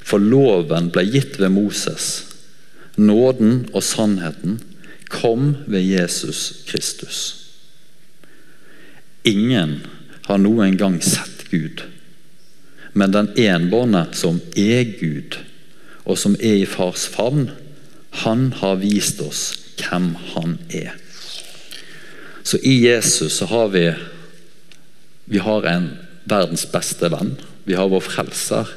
For 0.01 0.19
loven 0.19 0.89
ble 0.89 1.03
gitt 1.05 1.37
ved 1.39 1.53
Moses. 1.53 2.07
Nåden 2.97 3.67
og 3.69 3.85
sannheten 3.85 4.57
kom 5.09 5.53
ved 5.65 5.85
Jesus 5.85 6.63
Kristus. 6.65 7.19
Ingen 9.23 9.79
har 10.25 10.41
noen 10.41 10.77
gang 10.77 10.97
sett 11.05 11.45
Gud, 11.51 11.83
men 12.93 13.13
den 13.13 13.29
enbårne 13.37 14.07
som 14.17 14.39
er 14.57 14.83
Gud, 14.99 15.37
og 16.05 16.17
som 16.17 16.37
er 16.39 16.63
i 16.63 16.69
fars 16.69 17.05
favn, 17.09 17.49
han 18.25 18.49
har 18.61 18.81
vist 18.81 19.21
oss 19.21 19.43
hvem 19.77 20.15
han 20.33 20.57
er. 20.73 20.97
Så 22.49 22.57
i 22.65 22.79
Jesus 22.81 23.35
så 23.37 23.45
har 23.45 23.67
vi 23.69 23.83
vi 25.29 25.37
har 25.37 25.65
en 25.69 25.91
verdens 26.25 26.65
beste 26.71 27.11
venn. 27.13 27.35
Vi 27.69 27.75
har 27.77 27.91
vår 27.91 28.01
frelser. 28.01 28.71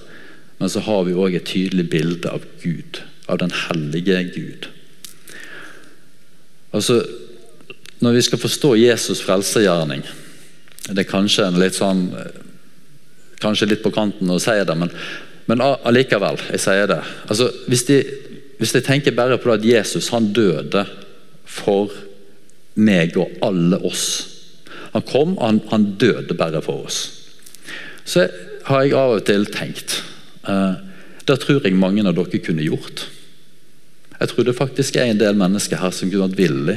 Men 0.61 0.71
så 0.71 0.83
har 0.85 1.07
vi 1.07 1.17
òg 1.17 1.39
et 1.39 1.49
tydelig 1.49 1.87
bilde 1.91 2.29
av 2.29 2.45
Gud, 2.61 3.01
av 3.27 3.41
den 3.41 3.55
hellige 3.65 4.21
Gud. 4.35 4.69
Altså, 6.73 7.03
Når 8.03 8.13
vi 8.13 8.23
skal 8.23 8.39
forstå 8.39 8.75
Jesus' 8.75 9.21
frelsergjerning 9.23 10.01
Det 10.89 10.99
er 10.99 11.11
kanskje 11.11 11.45
litt 11.55 11.77
sånn 11.77 12.09
Kanskje 13.39 13.69
litt 13.69 13.83
på 13.85 13.93
kanten 13.95 14.31
å 14.31 14.41
si 14.43 14.57
det, 14.67 14.75
men, 14.79 14.91
men 15.47 15.61
allikevel. 15.63 16.39
Jeg 16.51 16.61
sier 16.63 16.87
det. 16.87 17.01
Altså, 17.27 17.49
hvis, 17.67 17.85
de, 17.89 17.99
hvis 18.59 18.75
de 18.75 18.83
tenker 18.87 19.15
bare 19.15 19.39
på 19.39 19.51
at 19.55 19.65
Jesus 19.65 20.11
han 20.15 20.33
døde 20.35 20.85
for 21.47 21.91
meg 22.75 23.17
og 23.21 23.33
alle 23.45 23.79
oss 23.85 24.07
Han 24.93 25.05
kom, 25.09 25.37
og 25.39 25.45
han, 25.47 25.61
han 25.71 25.85
døde 25.97 26.35
bare 26.37 26.61
for 26.61 26.85
oss. 26.85 26.99
Så 28.05 28.27
har 28.67 28.83
jeg 28.83 28.93
av 28.93 29.15
og 29.17 29.23
til 29.25 29.47
tenkt 29.49 30.03
uh, 30.45 30.77
Det 31.25 31.39
tror 31.41 31.65
jeg 31.65 31.79
mange 31.79 32.05
av 32.05 32.13
dere 32.17 32.41
kunne 32.45 32.67
gjort. 32.67 33.07
Jeg 34.19 34.31
tror 34.31 34.47
det 34.47 34.59
faktisk 34.59 34.99
er 35.01 35.09
en 35.09 35.21
del 35.23 35.39
mennesker 35.39 35.81
her 35.81 35.95
som 35.97 36.11
kunne 36.11 36.29
vært 36.29 36.43
villig 36.43 36.77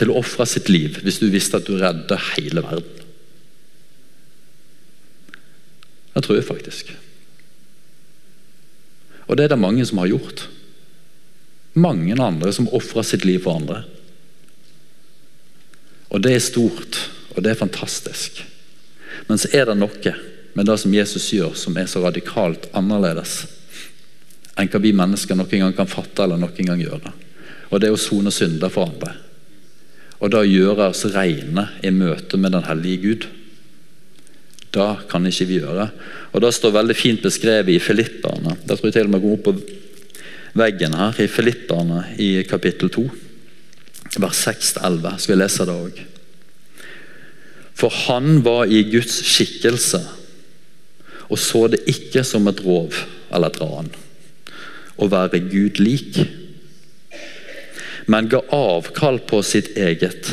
til 0.00 0.10
å 0.10 0.18
ofre 0.20 0.46
sitt 0.48 0.68
liv 0.72 0.98
hvis 1.04 1.20
du 1.22 1.28
visste 1.32 1.60
at 1.60 1.68
du 1.68 1.76
redder 1.78 2.26
hele 2.34 2.64
verden. 2.66 3.06
Det 6.10 6.24
tror 6.26 6.40
jeg 6.40 6.48
faktisk. 6.48 6.90
Og 9.30 9.38
det 9.38 9.46
er 9.46 9.54
det 9.54 9.62
mange 9.62 9.86
som 9.86 10.02
har 10.02 10.10
gjort. 10.10 10.48
Mange 11.78 12.16
andre 12.18 12.52
som 12.52 12.68
ofrer 12.74 13.06
sitt 13.06 13.24
liv 13.24 13.44
for 13.44 13.60
andre. 13.60 13.84
Og 16.10 16.22
det 16.22 16.34
er 16.34 16.42
stort, 16.42 16.98
og 17.36 17.42
det 17.44 17.52
er 17.52 17.60
fantastisk. 17.60 18.42
Men 19.28 19.38
så 19.38 19.50
er 19.54 19.68
det 19.70 19.78
noe 19.78 20.14
med 20.58 20.66
det 20.66 20.76
som 20.82 20.94
Jesus 20.94 21.30
gjør, 21.32 21.54
som 21.54 21.76
er 21.78 21.88
så 21.90 22.02
radikalt 22.02 22.68
annerledes 22.76 23.44
enn 24.58 24.68
hva 24.68 24.80
vi 24.82 24.92
mennesker 24.92 25.38
noen 25.38 25.62
gang 25.62 25.74
kan 25.76 25.88
fatte 25.88 26.24
eller 26.24 26.40
noen 26.40 26.66
gang 26.66 26.80
gjøre. 26.82 27.12
Og 27.70 27.80
det 27.80 27.88
er 27.88 27.94
å 27.94 28.00
sone 28.00 28.32
synder 28.34 28.72
for 28.72 28.90
andre. 28.90 29.14
Og 30.20 30.32
det 30.32 30.40
å 30.40 30.48
gjøre 30.48 30.90
oss 30.90 31.06
rene 31.14 31.68
i 31.86 31.92
møte 31.94 32.36
med 32.36 32.52
den 32.52 32.66
hellige 32.66 33.02
Gud. 33.04 33.28
Det 34.74 34.88
kan 35.10 35.26
ikke 35.26 35.46
vi 35.48 35.60
gjøre. 35.62 35.88
Og 36.34 36.42
Det 36.42 36.52
står 36.54 36.76
veldig 36.76 36.96
fint 36.98 37.22
beskrevet 37.22 37.72
i 37.74 37.82
Filipperne. 37.82 38.58
Det 38.66 38.76
tror 38.76 38.90
jeg 38.90 38.98
til 38.98 39.08
og 39.08 39.14
med 39.14 39.24
går 39.24 39.38
opp 39.38 39.48
på 39.48 39.56
veggen 40.60 40.94
her, 40.98 41.16
i 41.22 41.30
Filipperne 41.30 42.04
i 42.18 42.30
kapittel 42.44 42.90
2. 42.90 43.08
Vers 44.18 44.46
6-11 44.46 45.18
skal 45.22 45.34
vi 45.34 45.38
lese 45.42 45.66
det 45.68 45.76
òg. 45.76 46.00
For 47.78 47.94
han 48.08 48.40
var 48.44 48.66
i 48.66 48.82
Guds 48.90 49.20
skikkelse 49.30 50.00
og 51.30 51.38
så 51.38 51.66
det 51.70 51.84
ikke 51.90 52.24
som 52.26 52.48
et 52.50 52.62
rov 52.64 52.96
eller 53.30 53.50
et 53.50 53.60
ran 53.62 53.90
å 55.00 55.06
være 55.08 55.40
Gud 55.46 55.78
lik, 55.80 56.18
men 58.10 58.28
ga 58.28 58.42
avkall 58.52 59.20
på 59.30 59.38
sitt 59.46 59.70
eget, 59.78 60.28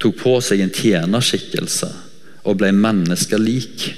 tok 0.00 0.16
på 0.22 0.36
seg 0.44 0.62
en 0.64 0.72
tjenerskikkelse 0.72 1.90
og 2.44 2.56
ble 2.60 2.70
mennesker 2.76 3.42
lik. 3.42 3.88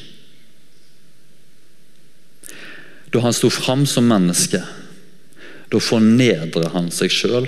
Da 3.13 3.23
han 3.23 3.37
sto 3.37 3.53
fram 3.53 3.85
som 3.87 4.09
menneske, 4.11 4.63
da 5.71 5.83
fornedrer 5.83 6.73
han 6.75 6.91
seg 6.95 7.13
sjøl. 7.13 7.47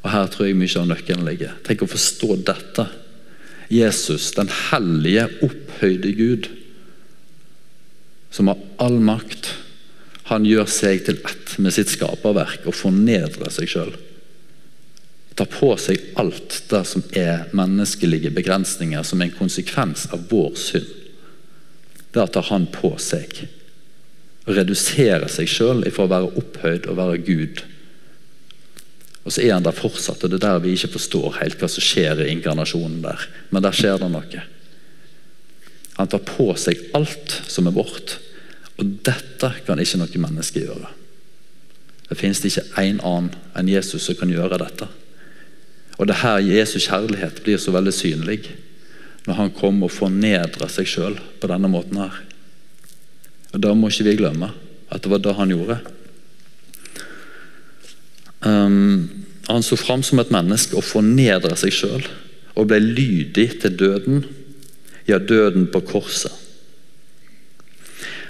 Og 0.00 0.10
Her 0.12 0.30
tror 0.32 0.48
jeg 0.48 0.58
mye 0.58 0.80
av 0.80 0.88
nøkkelen 0.88 1.26
ligger. 1.28 1.56
Tenk 1.66 1.84
å 1.84 1.90
forstå 1.90 2.38
dette. 2.48 2.86
Jesus, 3.70 4.30
den 4.34 4.50
hellige, 4.70 5.28
opphøyde 5.46 6.12
Gud, 6.18 6.48
som 8.30 8.50
har 8.50 8.58
all 8.82 8.98
makt, 9.02 9.52
han 10.30 10.46
gjør 10.46 10.68
seg 10.70 11.02
til 11.06 11.18
ett 11.26 11.56
med 11.58 11.74
sitt 11.74 11.90
skaperverk 11.90 12.66
og 12.70 12.76
fornedrer 12.78 13.50
seg 13.50 13.70
sjøl. 13.70 13.92
Tar 15.38 15.48
på 15.50 15.72
seg 15.80 16.12
alt 16.20 16.60
det 16.70 16.82
som 16.86 17.02
er 17.16 17.48
menneskelige 17.56 18.30
begrensninger, 18.34 19.02
som 19.06 19.22
er 19.22 19.30
en 19.30 19.38
konsekvens 19.38 20.06
av 20.14 20.26
vår 20.30 20.54
synd. 20.58 20.90
Det 22.14 22.26
tar 22.34 22.46
han 22.50 22.68
på 22.70 22.92
seg. 23.02 23.42
Reduserer 24.50 25.26
seg 25.30 25.50
sjøl 25.50 25.84
ifra 25.86 26.06
å 26.06 26.12
være 26.14 26.32
opphøyd 26.42 26.86
og 26.90 26.98
være 26.98 27.22
Gud. 27.26 27.62
Og 29.24 29.34
så 29.34 29.42
er 29.44 29.52
han 29.52 29.66
der 29.66 29.76
fortsatt, 29.76 30.22
og 30.24 30.32
det 30.32 30.38
er 30.40 30.46
der 30.46 30.62
vi 30.64 30.72
ikke 30.76 30.94
forstår 30.94 31.42
helt 31.42 31.60
hva 31.60 31.68
som 31.68 31.84
skjer 31.84 32.22
i 32.24 32.30
inkarnasjonen 32.32 33.02
der. 33.04 33.26
Men 33.52 33.64
der 33.66 33.76
skjer 33.76 34.00
det 34.00 34.08
noe. 34.12 34.44
Han 35.98 36.08
tar 36.08 36.22
på 36.24 36.48
seg 36.56 36.80
alt 36.96 37.42
som 37.50 37.68
er 37.68 37.76
vårt. 37.76 38.16
Og 38.80 38.96
dette 39.04 39.52
kan 39.66 39.82
ikke 39.82 40.00
noe 40.00 40.22
menneske 40.24 40.62
gjøre. 40.64 40.88
Det 42.08 42.16
finnes 42.18 42.40
ikke 42.42 42.64
én 42.80 42.98
annen 43.06 43.28
enn 43.54 43.68
Jesus 43.70 44.08
som 44.08 44.16
kan 44.18 44.32
gjøre 44.32 44.58
dette. 44.62 44.88
Og 46.00 46.08
det 46.08 46.22
her 46.22 46.40
Jesus 46.40 46.88
kjærlighet 46.88 47.42
blir 47.44 47.60
så 47.60 47.74
veldig 47.76 47.92
synlig 47.92 48.40
når 49.26 49.36
han 49.36 49.52
kommer 49.52 49.90
og 49.90 49.94
fornedrer 49.94 50.72
seg 50.72 50.88
sjøl 50.88 51.18
på 51.38 51.50
denne 51.50 51.68
måten 51.68 52.00
her. 52.00 52.16
Og 53.52 53.60
Da 53.60 53.74
må 53.76 53.90
ikke 53.90 54.08
vi 54.08 54.16
glemme 54.22 54.48
at 54.90 55.04
det 55.04 55.12
var 55.12 55.20
det 55.22 55.36
han 55.36 55.52
gjorde. 55.52 55.76
Um, 58.40 59.08
han 59.48 59.64
så 59.66 59.76
fram 59.76 60.02
som 60.06 60.20
et 60.22 60.32
menneske 60.32 60.76
og 60.78 60.86
fornedra 60.86 61.56
seg 61.58 61.74
sjøl 61.74 62.04
og 62.56 62.68
ble 62.70 62.78
lydig 62.82 63.48
til 63.62 63.74
døden, 63.78 64.24
ja, 65.08 65.18
døden 65.18 65.68
på 65.72 65.82
korset. 65.84 66.32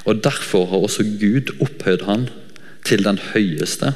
Og 0.09 0.23
Derfor 0.25 0.67
har 0.71 0.87
også 0.87 1.05
Gud 1.21 1.53
opphøyd 1.61 2.07
han 2.09 2.29
til 2.87 3.05
den 3.05 3.21
høyeste 3.33 3.93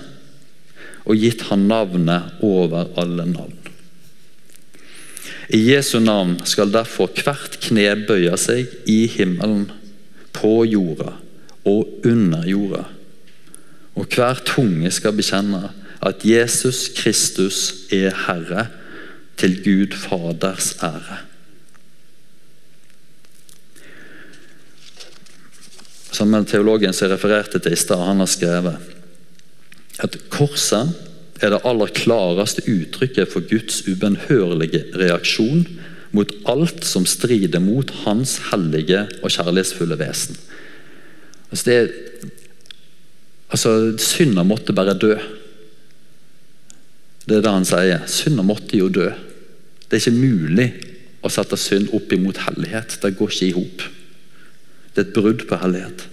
og 1.05 1.21
gitt 1.21 1.47
han 1.51 1.67
navnet 1.69 2.41
over 2.45 2.91
alle 3.01 3.27
navn. 3.29 3.57
I 5.53 5.61
Jesu 5.61 5.99
navn 6.01 6.39
skal 6.49 6.73
derfor 6.73 7.11
hvert 7.13 7.59
kne 7.61 7.91
bøye 8.09 8.37
seg 8.41 8.71
i 8.89 9.05
himmelen, 9.13 9.69
på 10.35 10.65
jorda 10.67 11.13
og 11.69 12.07
under 12.09 12.47
jorda. 12.49 12.81
Og 13.95 14.09
hver 14.11 14.41
tunge 14.49 14.91
skal 14.91 15.15
bekjenne 15.15 15.69
at 16.05 16.25
Jesus 16.25 16.89
Kristus 16.97 17.89
er 17.93 18.13
Herre, 18.27 18.69
til 19.37 19.57
Gud 19.65 19.97
Faders 19.99 20.77
ære. 20.83 21.17
Som 26.15 26.37
teologen 26.47 26.95
som 26.95 27.09
jeg 27.09 27.17
refererte 27.17 27.59
til 27.59 27.75
i 27.75 27.79
stad, 27.79 28.05
han 28.07 28.23
har 28.23 28.31
skrevet 28.31 28.77
at 30.05 30.19
korset 30.31 30.95
er 31.43 31.51
det 31.51 31.65
aller 31.67 31.91
klareste 31.95 32.63
uttrykket 32.71 33.31
for 33.33 33.43
Guds 33.51 33.83
ubenhørlige 33.91 34.85
reaksjon 34.95 35.67
mot 36.15 36.31
alt 36.47 36.87
som 36.87 37.07
strider 37.07 37.63
mot 37.63 37.91
Hans 38.05 38.39
hellige 38.53 39.03
og 39.23 39.33
kjærlighetsfulle 39.35 39.99
vesen. 39.99 40.39
Altså, 41.51 41.89
altså 43.51 43.73
Synda 43.99 44.47
måtte 44.47 44.75
bare 44.77 44.95
dø. 44.99 45.17
Det 47.25 47.39
er 47.39 47.45
det 47.45 47.53
han 47.55 47.69
sier. 47.69 48.05
Synda 48.11 48.45
måtte 48.45 48.77
jo 48.79 48.91
dø. 48.93 49.09
Det 49.89 49.97
er 49.97 50.03
ikke 50.03 50.17
mulig 50.17 50.69
å 51.25 51.31
sette 51.33 51.57
synd 51.61 51.93
opp 51.97 52.13
imot 52.13 52.43
hellighet. 52.45 52.99
Det 53.01 53.15
går 53.17 53.33
ikke 53.33 53.49
i 53.49 53.55
hop. 53.57 53.85
Det 54.93 55.01
er 55.01 55.09
et 55.09 55.17
brudd 55.17 55.47
på 55.49 55.59
hellighet. 55.63 56.07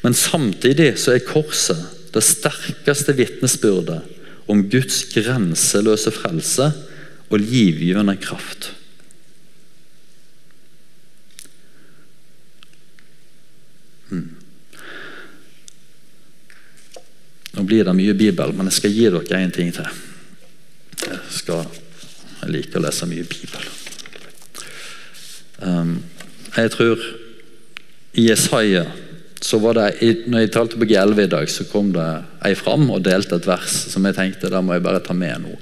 Men 0.00 0.16
samtidig 0.16 0.94
så 1.00 1.14
er 1.14 1.26
korset 1.26 1.80
det 2.14 2.24
sterkeste 2.24 3.14
vitnesbyrdet 3.18 4.00
om 4.50 4.64
Guds 4.72 5.04
grenseløse 5.12 6.10
frelse 6.14 6.70
og 7.30 7.38
livgivende 7.38 8.16
kraft. 8.18 8.72
Hmm. 14.10 14.32
Nå 17.54 17.66
blir 17.68 17.86
det 17.86 17.94
mye 17.94 18.16
Bibel, 18.18 18.56
men 18.56 18.70
jeg 18.70 18.80
skal 18.80 18.96
gi 18.96 19.10
dere 19.12 19.44
en 19.44 19.54
ting 19.54 19.70
til. 19.76 20.00
Skal, 21.30 21.66
jeg 22.42 22.52
liker 22.54 22.80
å 22.80 22.84
lese 22.84 23.08
mye 23.08 23.26
Bibel. 23.28 23.68
Um, 25.60 25.94
jeg 26.56 26.72
tror 26.72 27.04
i 28.16 28.26
Jesaja 28.26 28.86
så 29.40 29.58
var 29.62 29.78
det, 29.78 30.16
når 30.28 30.44
jeg 30.44 30.52
talte 30.52 30.80
på 30.80 30.88
G11 30.88 31.22
i 31.24 31.30
dag, 31.32 31.48
så 31.48 31.64
kom 31.70 31.92
det 31.94 32.06
ei 32.44 32.52
fram 32.58 32.90
og 32.92 33.04
delte 33.06 33.38
et 33.38 33.48
vers 33.48 33.76
som 33.92 34.04
jeg 34.04 34.16
tenkte 34.18 34.50
da 34.52 34.60
må 34.64 34.76
jeg 34.76 34.84
bare 34.84 35.00
ta 35.04 35.16
med 35.16 35.46
nå. 35.46 35.54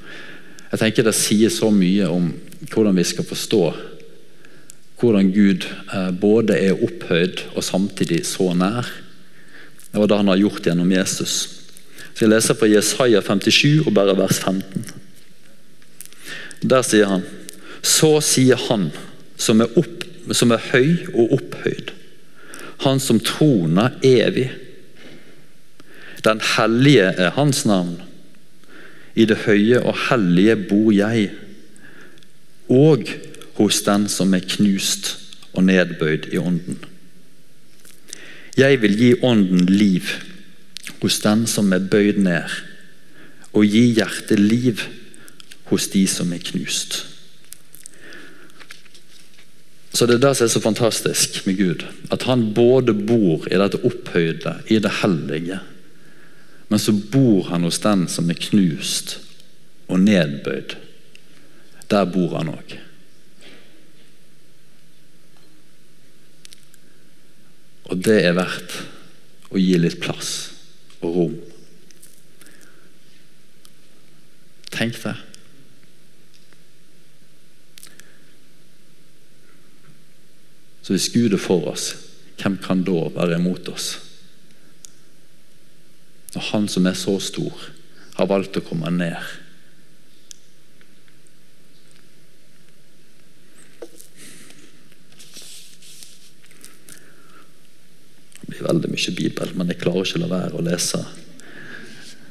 Jeg 0.72 0.82
tenker 0.82 1.06
Det 1.06 1.14
sier 1.16 1.52
så 1.52 1.70
mye 1.72 2.08
om 2.10 2.32
hvordan 2.68 2.98
vi 2.98 3.06
skal 3.06 3.26
forstå 3.26 3.62
hvordan 4.98 5.30
Gud 5.30 5.62
eh, 5.94 6.08
både 6.10 6.56
er 6.58 6.80
opphøyd 6.82 7.44
og 7.54 7.62
samtidig 7.64 8.24
så 8.26 8.50
nær. 8.50 8.88
Det 9.92 10.00
var 10.00 10.10
det 10.10 10.18
han 10.18 10.32
har 10.32 10.40
gjort 10.42 10.66
gjennom 10.66 10.90
Jesus. 10.92 11.36
Så 12.14 12.24
Jeg 12.24 12.32
leser 12.32 12.58
fra 12.58 12.66
Jesaja 12.66 13.22
57 13.22 13.86
og 13.86 13.94
bare 13.94 14.16
vers 14.18 14.40
15. 14.42 14.82
Der 16.62 16.82
sier 16.82 17.06
han 17.06 17.22
Så 17.82 18.18
sier 18.24 18.58
han 18.68 18.90
som 19.38 19.60
er, 19.62 19.70
opp, 19.78 20.02
som 20.34 20.50
er 20.50 20.64
høy 20.72 21.06
og 21.14 21.38
opphøyd 21.38 21.94
han 22.78 23.00
som 23.00 23.20
troner 23.20 23.98
evig. 24.06 24.50
Den 26.22 26.42
hellige 26.56 27.10
er 27.10 27.34
hans 27.34 27.64
navn. 27.66 27.96
I 29.18 29.26
det 29.26 29.42
høye 29.46 29.80
og 29.82 29.96
hellige 30.08 30.56
bor 30.68 30.92
jeg, 30.94 31.30
og 32.70 33.08
hos 33.58 33.80
den 33.82 34.06
som 34.12 34.34
er 34.36 34.46
knust 34.46 35.16
og 35.56 35.64
nedbøyd 35.66 36.30
i 36.30 36.38
ånden. 36.38 36.78
Jeg 38.58 38.78
vil 38.82 38.94
gi 38.98 39.10
ånden 39.22 39.66
liv 39.70 40.06
hos 41.02 41.18
den 41.22 41.46
som 41.50 41.72
er 41.74 41.82
bøyd 41.90 42.20
ned, 42.22 42.54
og 43.52 43.66
gi 43.66 43.88
hjertet 43.96 44.38
liv 44.38 44.82
hos 45.68 45.88
de 45.92 46.06
som 46.08 46.32
er 46.32 46.42
knust. 46.44 47.04
Så 49.92 50.06
Det 50.06 50.14
er 50.14 50.28
det 50.28 50.36
som 50.36 50.44
er 50.44 50.52
så 50.52 50.60
fantastisk 50.60 51.46
med 51.46 51.56
Gud. 51.58 51.84
At 52.10 52.22
han 52.22 52.52
både 52.54 52.94
bor 52.94 53.48
i 53.50 53.58
dette 53.58 53.80
opphøyde, 53.84 54.60
i 54.70 54.78
det 54.78 54.92
hellige. 55.02 55.60
Men 56.68 56.78
så 56.78 56.92
bor 56.92 57.48
han 57.48 57.64
hos 57.64 57.80
den 57.82 58.06
som 58.08 58.30
er 58.30 58.38
knust 58.38 59.18
og 59.88 60.00
nedbøyd. 60.00 60.76
Der 61.90 62.04
bor 62.04 62.36
han 62.36 62.52
òg. 62.52 62.76
Og 67.88 68.04
det 68.04 68.20
er 68.20 68.36
verdt 68.36 68.82
å 69.48 69.58
gi 69.58 69.78
litt 69.80 69.96
plass 70.02 70.32
og 71.00 71.14
rom. 71.14 71.38
Tenk 74.70 75.00
det. 75.02 75.16
Så 80.88 80.94
hvis 80.96 81.10
Gud 81.12 81.34
er 81.36 81.40
for 81.42 81.66
oss, 81.68 81.90
hvem 82.40 82.54
kan 82.64 82.80
da 82.80 83.10
være 83.12 83.36
imot 83.36 83.66
oss? 83.68 83.98
Når 86.32 86.46
Han 86.46 86.68
som 86.72 86.86
er 86.88 86.94
så 86.96 87.18
stor, 87.20 87.66
har 88.16 88.28
valgt 88.30 88.56
å 88.56 88.62
komme 88.64 88.88
ned. 88.94 89.18
Det 98.40 98.48
blir 98.48 98.64
veldig 98.64 98.94
mye 98.94 99.14
Bibel, 99.20 99.54
men 99.60 99.74
jeg 99.74 99.82
klarer 99.84 100.08
ikke 100.08 100.22
å 100.22 100.24
la 100.24 100.30
være 100.32 100.56
å 100.56 100.64
lese. 100.70 101.02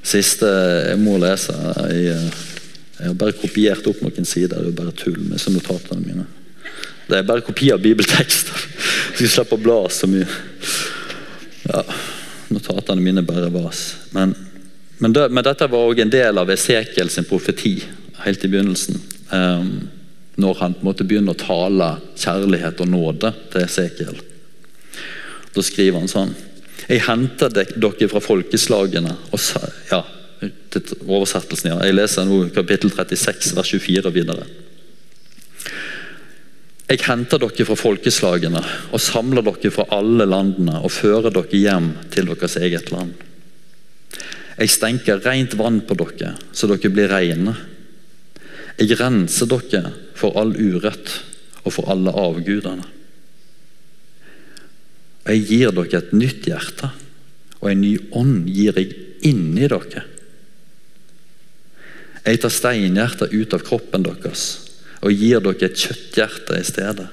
Siste 0.01 0.49
jeg 0.49 0.97
må 1.03 1.19
lese 1.21 1.53
Jeg, 1.93 2.33
har 3.05 3.13
bare 3.21 3.37
kopiert 3.37 3.85
opp 3.85 4.01
noen 4.01 4.25
sider. 4.25 4.65
Det 4.65 4.73
er 4.73 4.81
bare 4.81 4.97
tull 4.97 5.21
med 5.29 5.45
notatene 5.53 6.01
mine. 6.01 6.29
Det 7.07 7.17
er 7.17 7.27
bare 7.27 7.45
kopi 7.45 7.71
av 7.71 7.81
bibeltekster. 7.83 8.67
Så 9.15 9.23
jeg 9.23 9.31
slipper 9.33 9.57
å 9.57 9.63
bla 9.63 9.77
så 9.93 10.09
mye. 10.11 10.27
Ja, 11.67 11.83
Notatene 12.53 13.03
mine 13.03 13.23
bare 13.27 13.49
vas. 13.51 13.95
Men, 14.15 14.33
men, 14.97 15.13
det, 15.13 15.27
men 15.29 15.43
dette 15.43 15.67
var 15.71 15.87
òg 15.89 15.99
en 16.03 16.11
del 16.11 16.39
av 16.39 16.51
Esekiel 16.51 17.09
sin 17.11 17.27
profeti 17.27 17.75
helt 18.23 18.43
i 18.43 18.51
begynnelsen. 18.51 18.99
Um, 19.31 19.71
når 20.37 20.59
han 20.61 20.75
på 20.77 20.83
en 20.83 20.89
måte 20.91 21.07
begynner 21.07 21.33
å 21.33 21.41
tale 21.41 21.89
kjærlighet 22.19 22.83
og 22.83 22.91
nåde 22.91 23.33
til 23.51 23.63
Esekiel. 23.65 24.19
Da 25.55 25.63
skriver 25.65 25.97
han 25.97 26.11
sånn 26.11 26.35
Jeg 26.87 27.01
henter 27.07 27.49
dere 27.49 28.09
fra 28.11 28.21
folkeslagene 28.21 29.15
og 29.33 29.41
ja, 29.89 30.03
oversettelsen, 31.07 31.71
ja. 31.71 31.79
Jeg 31.87 31.97
leser 31.97 32.27
nå 32.29 32.43
kapittel 32.53 32.93
36, 32.93 33.55
vers 33.57 33.73
24 33.73 34.05
og 34.05 34.15
videre. 34.15 34.45
Jeg 36.87 37.03
henter 37.03 37.41
dere 37.41 37.65
fra 37.67 37.75
folkeslagene 37.75 38.61
og 38.95 39.01
samler 39.03 39.43
dere 39.43 39.71
fra 39.75 39.83
alle 39.91 40.23
landene 40.23 40.79
og 40.79 40.93
fører 40.95 41.33
dere 41.35 41.59
hjem 41.59 41.89
til 42.13 42.29
deres 42.29 42.55
eget 42.61 42.93
land. 42.93 43.11
Jeg 44.57 44.71
stenker 44.71 45.19
rent 45.25 45.57
vann 45.59 45.81
på 45.83 45.97
dere, 45.99 46.37
så 46.55 46.69
dere 46.71 46.91
blir 46.93 47.11
rene. 47.11 47.57
Jeg 48.79 48.95
renser 49.01 49.49
dere 49.51 49.91
for 50.15 50.39
all 50.39 50.53
urett 50.55 51.11
og 51.65 51.73
for 51.75 51.91
alle 51.91 52.13
avgudene. 52.15 52.87
Jeg 55.27 55.43
gir 55.49 55.75
dere 55.75 55.99
et 55.99 56.13
nytt 56.15 56.47
hjerte, 56.47 56.93
og 57.59 57.67
en 57.67 57.83
ny 57.83 57.97
ånd 58.15 58.47
gir 58.47 58.79
jeg 58.79 58.95
inni 59.27 59.67
dere. 59.67 60.05
Jeg 62.23 62.39
tar 62.43 62.55
steinhjertet 62.55 63.35
ut 63.35 63.57
av 63.59 63.67
kroppen 63.67 64.07
deres 64.07 64.47
og 65.01 65.13
gir 65.13 65.43
dere 65.43 65.69
et 65.69 65.77
kjøtthjerte 65.77 66.57
i 66.57 66.65
stedet. 66.65 67.07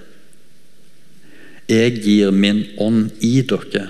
Jeg 1.68 2.01
gir 2.05 2.33
min 2.33 2.64
ånd 2.81 3.25
i 3.25 3.38
dere 3.49 3.88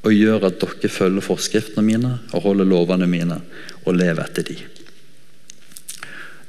og 0.00 0.14
gjør 0.16 0.46
at 0.48 0.60
dere 0.60 0.92
følger 0.92 1.24
forskriftene 1.24 1.84
mine 1.84 2.12
og 2.32 2.44
holder 2.46 2.68
lovene 2.68 3.08
mine 3.10 3.40
og 3.84 3.96
lever 3.96 4.24
etter 4.24 4.46
de. 4.48 4.56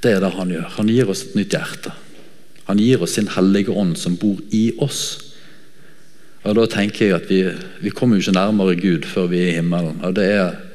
Det 0.02 0.16
er 0.16 0.24
det 0.24 0.32
han 0.34 0.52
gjør. 0.52 0.70
Han 0.80 0.90
gir 0.90 1.12
oss 1.12 1.26
et 1.28 1.36
nytt 1.38 1.54
hjerte. 1.54 1.94
Han 2.68 2.80
gir 2.82 3.04
oss 3.04 3.18
sin 3.18 3.30
hellige 3.36 3.74
ånd 3.76 3.98
som 4.00 4.16
bor 4.18 4.40
i 4.56 4.72
oss. 4.82 5.04
Og 6.42 6.56
Da 6.58 6.66
tenker 6.66 7.06
jeg 7.06 7.16
at 7.16 7.30
vi, 7.30 7.44
vi 7.84 7.94
kommer 7.94 8.18
jo 8.18 8.26
ikke 8.26 8.40
nærmere 8.40 8.80
Gud 8.80 9.06
før 9.06 9.28
vi 9.30 9.44
er 9.44 9.52
i 9.52 9.58
himmelen. 9.60 10.00
og 10.02 10.16
det 10.16 10.26
er 10.26 10.71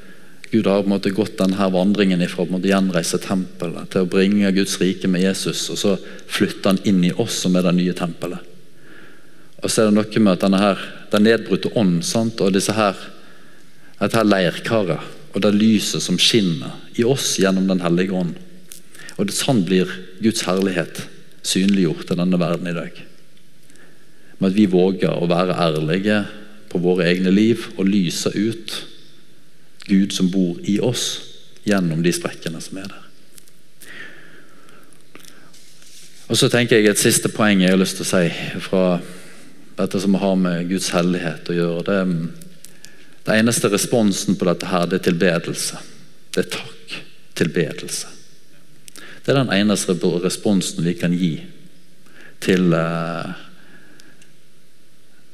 Gud 0.56 0.66
har 0.66 0.82
på 0.82 0.86
en 0.86 0.94
måte 0.94 1.10
gått 1.12 1.34
denne 1.36 1.66
vandringen 1.68 2.22
fra 2.32 2.46
å 2.48 2.58
gjenreise 2.64 3.18
tempelet 3.20 3.90
til 3.92 4.06
å 4.06 4.08
bringe 4.08 4.48
Guds 4.56 4.78
rike 4.80 5.08
med 5.10 5.20
Jesus, 5.20 5.66
og 5.68 5.76
så 5.76 5.90
flytter 6.32 6.70
han 6.70 6.80
inn 6.88 7.02
i 7.04 7.10
oss 7.12 7.42
som 7.42 7.58
er 7.58 7.66
det 7.66 7.74
nye 7.76 7.96
tempelet. 7.96 8.40
Og 9.60 9.68
så 9.68 9.82
er 9.82 9.90
det 9.90 9.98
noe 9.98 10.22
med 10.22 10.32
at 10.32 10.46
denne 10.46 10.62
her, 10.62 10.80
den 11.12 11.28
nedbrutte 11.28 11.74
ånd 11.76 12.00
sant? 12.08 12.40
og 12.40 12.56
disse 12.56 12.72
her, 12.72 12.96
dette 14.00 14.16
her 14.16 14.30
leirkaret 14.30 15.12
og 15.36 15.44
det 15.44 15.52
lyset 15.58 16.00
som 16.00 16.16
skinner 16.16 16.72
i 16.96 17.04
oss 17.04 17.34
gjennom 17.36 17.68
Den 17.68 17.84
hellige 17.84 18.16
ånd. 18.16 18.40
Og 19.20 19.36
Sånn 19.36 19.60
blir 19.68 19.92
Guds 20.24 20.46
herlighet 20.48 21.02
synliggjort 21.44 22.14
i 22.14 22.20
denne 22.24 22.40
verden 22.40 22.72
i 22.72 22.76
dag. 22.80 23.04
Med 24.40 24.54
at 24.54 24.56
vi 24.56 24.70
våger 24.72 25.12
å 25.12 25.28
være 25.28 25.60
ærlige 25.68 26.22
på 26.72 26.80
våre 26.80 27.12
egne 27.12 27.28
liv 27.28 27.68
og 27.76 27.92
lyse 27.92 28.32
ut 28.32 28.80
Gud 29.86 30.12
som 30.12 30.30
bor 30.30 30.58
i 30.64 30.78
oss, 30.82 31.20
gjennom 31.66 32.02
de 32.02 32.12
sprekkene 32.14 32.60
som 32.62 32.78
er 32.78 32.90
der. 32.90 33.02
Og 36.26 36.38
så 36.38 36.48
tenker 36.50 36.80
jeg 36.80 36.90
Et 36.90 36.98
siste 36.98 37.30
poeng 37.30 37.62
jeg 37.62 37.70
har 37.70 37.78
lyst 37.78 38.00
til 38.00 38.06
å 38.06 38.10
si 38.10 38.60
fra 38.64 38.98
dette 39.76 40.00
som 40.02 40.16
har 40.18 40.34
med 40.40 40.68
Guds 40.70 40.88
hellighet 40.94 41.50
å 41.52 41.56
gjøre. 41.56 41.84
Det, 41.86 41.98
det 43.28 43.36
eneste 43.36 43.70
responsen 43.70 44.38
på 44.38 44.48
dette 44.48 44.70
her, 44.70 44.86
det 44.90 45.00
er 45.00 45.06
tilbedelse. 45.10 45.82
Det 46.34 46.44
er 46.44 46.52
takk. 46.56 46.96
Tilbedelse. 47.36 48.12
Det 48.96 49.34
er 49.34 49.42
den 49.42 49.52
eneste 49.52 49.96
responsen 50.22 50.84
vi 50.86 50.94
kan 50.96 51.12
gi 51.12 51.34
til 52.40 52.72
uh, 52.72 53.34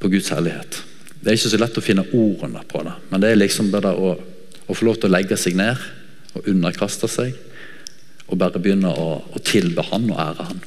på 0.00 0.10
Guds 0.10 0.32
hellighet. 0.34 0.80
Det 1.20 1.30
er 1.30 1.38
ikke 1.38 1.52
så 1.52 1.60
lett 1.60 1.78
å 1.78 1.84
finne 1.84 2.06
ordene 2.10 2.64
på 2.66 2.82
det, 2.82 2.94
men 3.10 3.22
det 3.22 3.30
er 3.30 3.38
liksom 3.38 3.70
bare 3.70 3.92
å, 3.94 4.14
å 4.66 4.76
få 4.76 4.86
lov 4.86 5.00
til 5.00 5.10
å 5.10 5.14
legge 5.16 5.38
seg 5.40 5.56
ned 5.58 5.80
og 6.36 6.48
underkaste 6.48 7.10
seg. 7.10 7.34
Og 8.30 8.38
bare 8.40 8.60
begynne 8.62 8.92
å, 8.92 9.18
å 9.20 9.42
tilbe 9.44 9.84
Han 9.90 10.08
og 10.10 10.20
ære 10.22 10.46
Han. 10.48 10.62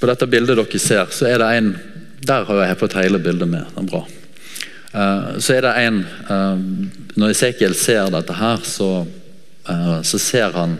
På 0.00 0.08
dette 0.10 0.26
bildet 0.26 0.58
dere 0.58 0.82
ser, 0.82 1.12
så 1.14 1.28
er 1.30 1.38
det 1.38 1.50
en 1.58 1.72
Der 2.22 2.44
har 2.46 2.58
jeg 2.62 2.78
fått 2.78 2.94
hele 2.98 3.18
bildet 3.18 3.48
med. 3.48 3.66
det 3.74 3.82
er 3.82 3.90
bra. 3.90 4.02
Uh, 4.92 5.38
så 5.40 5.54
er 5.56 5.64
det 5.64 5.72
en 5.80 6.02
uh, 6.28 6.58
Når 7.16 7.32
Esekiel 7.32 7.74
ser 7.74 8.10
dette 8.12 8.34
her, 8.36 8.60
så, 8.62 9.06
uh, 9.68 10.00
så 10.04 10.18
ser 10.20 10.52
han 10.52 10.76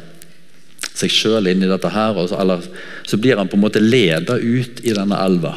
seg 0.92 1.10
sjøl 1.10 1.48
inn 1.48 1.64
i 1.64 1.70
dette 1.70 1.88
her. 1.90 2.18
Så, 2.28 2.38
eller, 2.38 2.66
så 3.08 3.18
blir 3.18 3.38
han 3.40 3.48
på 3.48 3.56
en 3.56 3.64
måte 3.64 3.82
leda 3.82 4.36
ut 4.36 4.82
i 4.84 4.94
denne 4.94 5.18
elva. 5.18 5.56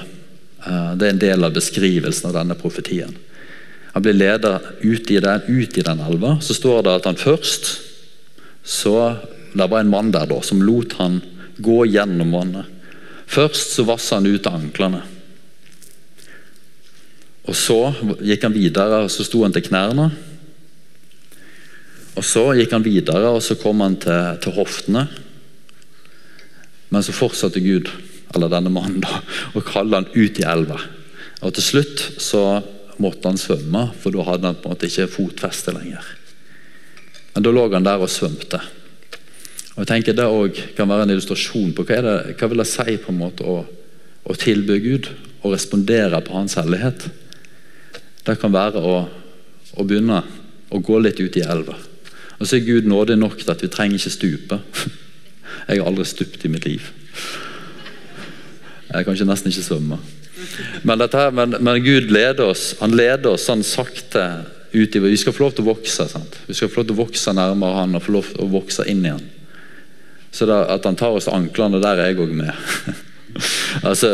Det 0.65 1.05
er 1.05 1.11
en 1.11 1.19
del 1.21 1.45
av 1.45 1.53
beskrivelsen 1.53 2.31
av 2.31 2.37
denne 2.39 2.55
profetien. 2.57 3.11
Han 3.95 4.03
blir 4.03 4.17
ledet 4.17 4.61
ut 4.81 5.11
i 5.11 5.19
den, 5.23 5.41
ut 5.47 5.77
i 5.77 5.81
den 5.81 6.01
elva. 6.03 6.33
Så 6.43 6.53
står 6.53 6.83
det 6.83 6.95
at 6.99 7.05
han 7.07 7.19
først 7.19 7.77
så 8.65 9.15
Det 9.55 9.69
var 9.71 9.79
en 9.79 9.91
mann 9.93 10.09
der 10.11 10.25
da, 10.27 10.41
som 10.43 10.59
lot 10.59 10.97
han 10.99 11.21
gå 11.63 11.85
gjennom 11.87 12.33
vannet. 12.35 12.65
Først 13.25 13.71
så 13.71 13.85
vassa 13.87 14.17
han 14.17 14.27
ut 14.27 14.47
av 14.49 14.57
anklene. 14.57 14.99
Og 17.47 17.55
Så 17.55 17.77
gikk 18.19 18.43
han 18.43 18.57
videre, 18.57 19.05
og 19.05 19.13
så 19.13 19.23
sto 19.23 19.45
han 19.45 19.55
til 19.55 19.63
knærne. 19.69 20.09
Og 22.19 22.23
Så 22.25 22.49
gikk 22.59 22.75
han 22.75 22.83
videre, 22.83 23.31
og 23.31 23.39
så 23.39 23.55
kom 23.55 23.79
han 23.79 23.95
til, 23.95 24.35
til 24.43 24.57
hoftene. 24.59 25.07
Men 26.91 27.05
så 27.05 27.15
fortsatte 27.15 27.63
Gud, 27.63 27.87
eller 28.35 28.51
denne 28.51 28.73
mannen, 28.73 28.99
da, 28.99 29.23
å 29.55 29.63
kalle 29.63 30.01
han 30.01 30.11
ut 30.11 30.43
i 30.43 30.49
elva. 30.51 30.81
Og 31.47 31.55
Til 31.55 31.63
slutt 31.63 32.09
så 32.19 32.43
måtte 33.01 33.29
han 33.29 33.39
svømme, 33.39 33.89
for 33.99 34.15
da 34.15 34.25
hadde 34.29 34.49
han 34.49 34.57
på 34.59 34.69
en 34.69 34.75
måte 34.75 34.89
ikke 34.89 35.11
fotfeste 35.11 35.73
lenger. 35.75 36.07
Men 37.35 37.45
da 37.45 37.51
lå 37.51 37.65
han 37.73 37.85
der 37.85 38.03
og 38.03 38.11
svømte. 38.11 38.61
Og 39.75 39.81
jeg 39.83 39.89
tenker 39.89 40.15
Det 40.15 40.25
også 40.25 40.69
kan 40.77 40.87
være 40.87 41.03
en 41.03 41.11
illustrasjon 41.11 41.73
på 41.75 41.83
hva, 41.83 41.99
det, 42.01 42.35
hva 42.39 42.47
vil 42.47 42.63
det 42.63 42.69
si 42.69 42.95
på 42.95 43.11
en 43.11 43.19
måte 43.19 43.43
å, 43.43 43.57
å 44.23 44.35
tilby 44.39 44.79
Gud 44.79 45.09
og 45.43 45.51
respondere 45.51 46.21
på 46.23 46.33
Hans 46.33 46.55
hellighet. 46.55 47.09
Det 48.25 48.37
kan 48.39 48.53
være 48.55 48.79
å, 48.79 48.95
å 49.75 49.83
begynne 49.83 50.23
å 50.71 50.79
gå 50.79 50.99
litt 51.03 51.19
ut 51.19 51.35
i 51.37 51.43
elva. 51.43 51.75
Og 52.39 52.47
så 52.47 52.57
er 52.57 52.67
Gud 52.67 52.87
nådig 52.87 53.19
nok 53.19 53.37
til 53.41 53.51
at 53.51 53.63
vi 53.63 53.71
trenger 53.71 53.99
ikke 53.99 54.15
stupe. 54.15 54.61
Jeg 55.67 55.81
har 55.81 55.89
aldri 55.89 56.07
stupt 56.07 56.47
i 56.47 56.51
mitt 56.51 56.65
liv. 56.67 56.87
Jeg 58.89 59.05
kan 59.05 59.15
ikke 59.15 59.27
nesten 59.27 59.51
ikke 59.51 59.65
svømme. 59.65 59.99
Men, 60.83 61.01
her, 61.01 61.31
men, 61.31 61.57
men, 61.59 61.83
Gud 61.83 62.11
leder 62.13 62.51
oss 62.51 62.75
han 62.79 62.95
leder 62.95 63.33
oss 63.35 63.47
sånn 63.49 63.63
sakte 63.65 64.25
utover. 64.75 65.09
Vi 65.09 65.19
skal 65.19 65.35
få 65.35 65.45
lov 65.45 65.55
til 65.55 65.65
å 65.65 65.71
vokse. 65.71 66.07
Sant? 66.11 66.39
Vi 66.47 66.55
skal 66.57 66.71
få 66.71 66.81
lov 66.81 66.89
til 66.89 66.97
å 66.97 67.01
vokse 67.03 67.33
nærmere 67.35 67.79
han 67.79 67.97
og 67.97 68.03
få 68.05 68.15
lov 68.17 68.31
til 68.31 68.43
å 68.43 68.51
vokse 68.51 68.85
inn 68.91 69.05
i 69.05 69.13
han. 69.13 69.25
Så 70.35 70.47
da, 70.49 70.65
At 70.73 70.85
han 70.87 70.97
tar 70.99 71.15
oss 71.15 71.29
til 71.29 71.35
anklene, 71.37 71.79
der 71.83 72.01
er 72.01 72.11
jeg 72.11 72.19
òg 72.25 72.33
med. 72.35 72.51
altså, 73.87 74.11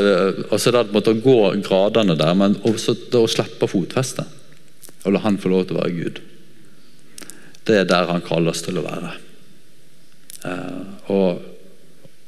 altså 0.51 0.73
det 0.75 0.83
måtte 0.93 1.15
gå 1.17 1.39
gradene 1.65 2.17
der, 2.17 2.35
men 2.37 2.59
også 2.67 2.95
å 3.17 3.25
slippe 3.29 3.69
fotfestet. 3.69 4.37
Og 5.01 5.15
la 5.15 5.23
han 5.23 5.39
få 5.41 5.49
lov 5.49 5.65
til 5.65 5.79
å 5.79 5.81
være 5.81 5.95
Gud. 5.97 6.21
Det 7.65 7.79
er 7.79 7.89
der 7.89 8.09
han 8.09 8.21
kaller 8.25 8.53
oss 8.53 8.61
til 8.65 8.77
å 8.77 8.85
være. 8.85 9.15
Uh, 10.41 11.09
og, 11.13 11.41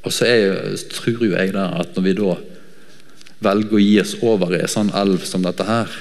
og, 0.03 0.09
så 0.13 0.27
er, 0.29 0.73
tror 0.93 1.21
jo 1.25 1.33
jeg 1.33 1.53
der 1.53 1.77
at 1.81 1.95
når 1.95 2.05
vi 2.05 2.17
da 2.17 2.35
velger 3.43 3.77
å 3.77 3.83
gi 3.83 3.95
oss 4.01 4.15
over 4.21 4.55
i 4.55 4.61
en 4.63 4.71
sånn 4.71 4.91
elv 4.97 5.25
som 5.27 5.43
dette 5.45 5.65
her, 5.67 5.91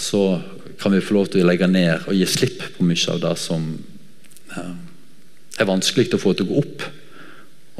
så 0.00 0.40
kan 0.80 0.94
vi 0.94 1.02
få 1.04 1.18
lov 1.18 1.30
til 1.30 1.44
å 1.44 1.48
legge 1.50 1.68
ned 1.68 2.06
og 2.08 2.16
gi 2.16 2.26
slipp 2.28 2.62
på 2.76 2.86
mye 2.88 3.12
av 3.12 3.20
det 3.24 3.34
som 3.40 3.66
er 5.60 5.68
vanskelig 5.68 6.14
å 6.16 6.20
få 6.20 6.32
til 6.34 6.48
å 6.48 6.54
gå 6.54 6.62
opp. 6.62 6.86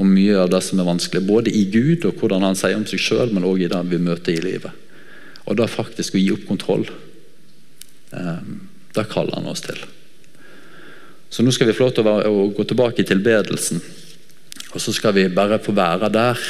Og 0.00 0.08
mye 0.08 0.36
av 0.40 0.50
det 0.52 0.62
som 0.64 0.80
er 0.80 0.88
vanskelig, 0.88 1.24
både 1.28 1.52
i 1.52 1.66
Gud 1.72 2.06
og 2.08 2.20
hvordan 2.20 2.44
han 2.46 2.58
sier 2.58 2.76
om 2.78 2.86
seg 2.88 3.02
sjøl, 3.02 3.32
men 3.34 3.44
òg 3.48 3.64
i 3.64 3.70
det 3.72 3.80
vi 3.88 4.00
møter 4.00 4.36
i 4.36 4.44
livet. 4.44 4.72
Og 5.48 5.56
da 5.58 5.66
faktisk 5.68 6.16
å 6.16 6.20
gi 6.20 6.30
opp 6.32 6.46
kontroll. 6.48 6.86
Eh, 8.16 8.44
det 8.96 9.08
kaller 9.12 9.36
han 9.38 9.48
oss 9.50 9.64
til. 9.64 9.80
Så 11.30 11.44
nå 11.44 11.52
skal 11.54 11.68
vi 11.68 11.76
få 11.76 11.86
lov 11.86 11.94
til 11.94 12.08
å, 12.08 12.48
gå 12.56 12.66
tilbake 12.66 13.04
i 13.04 13.08
tilbedelsen. 13.08 13.82
Og 14.74 14.80
så 14.82 14.94
skal 14.94 15.14
vi 15.16 15.28
bare 15.34 15.60
få 15.62 15.74
være 15.76 16.10
der 16.12 16.48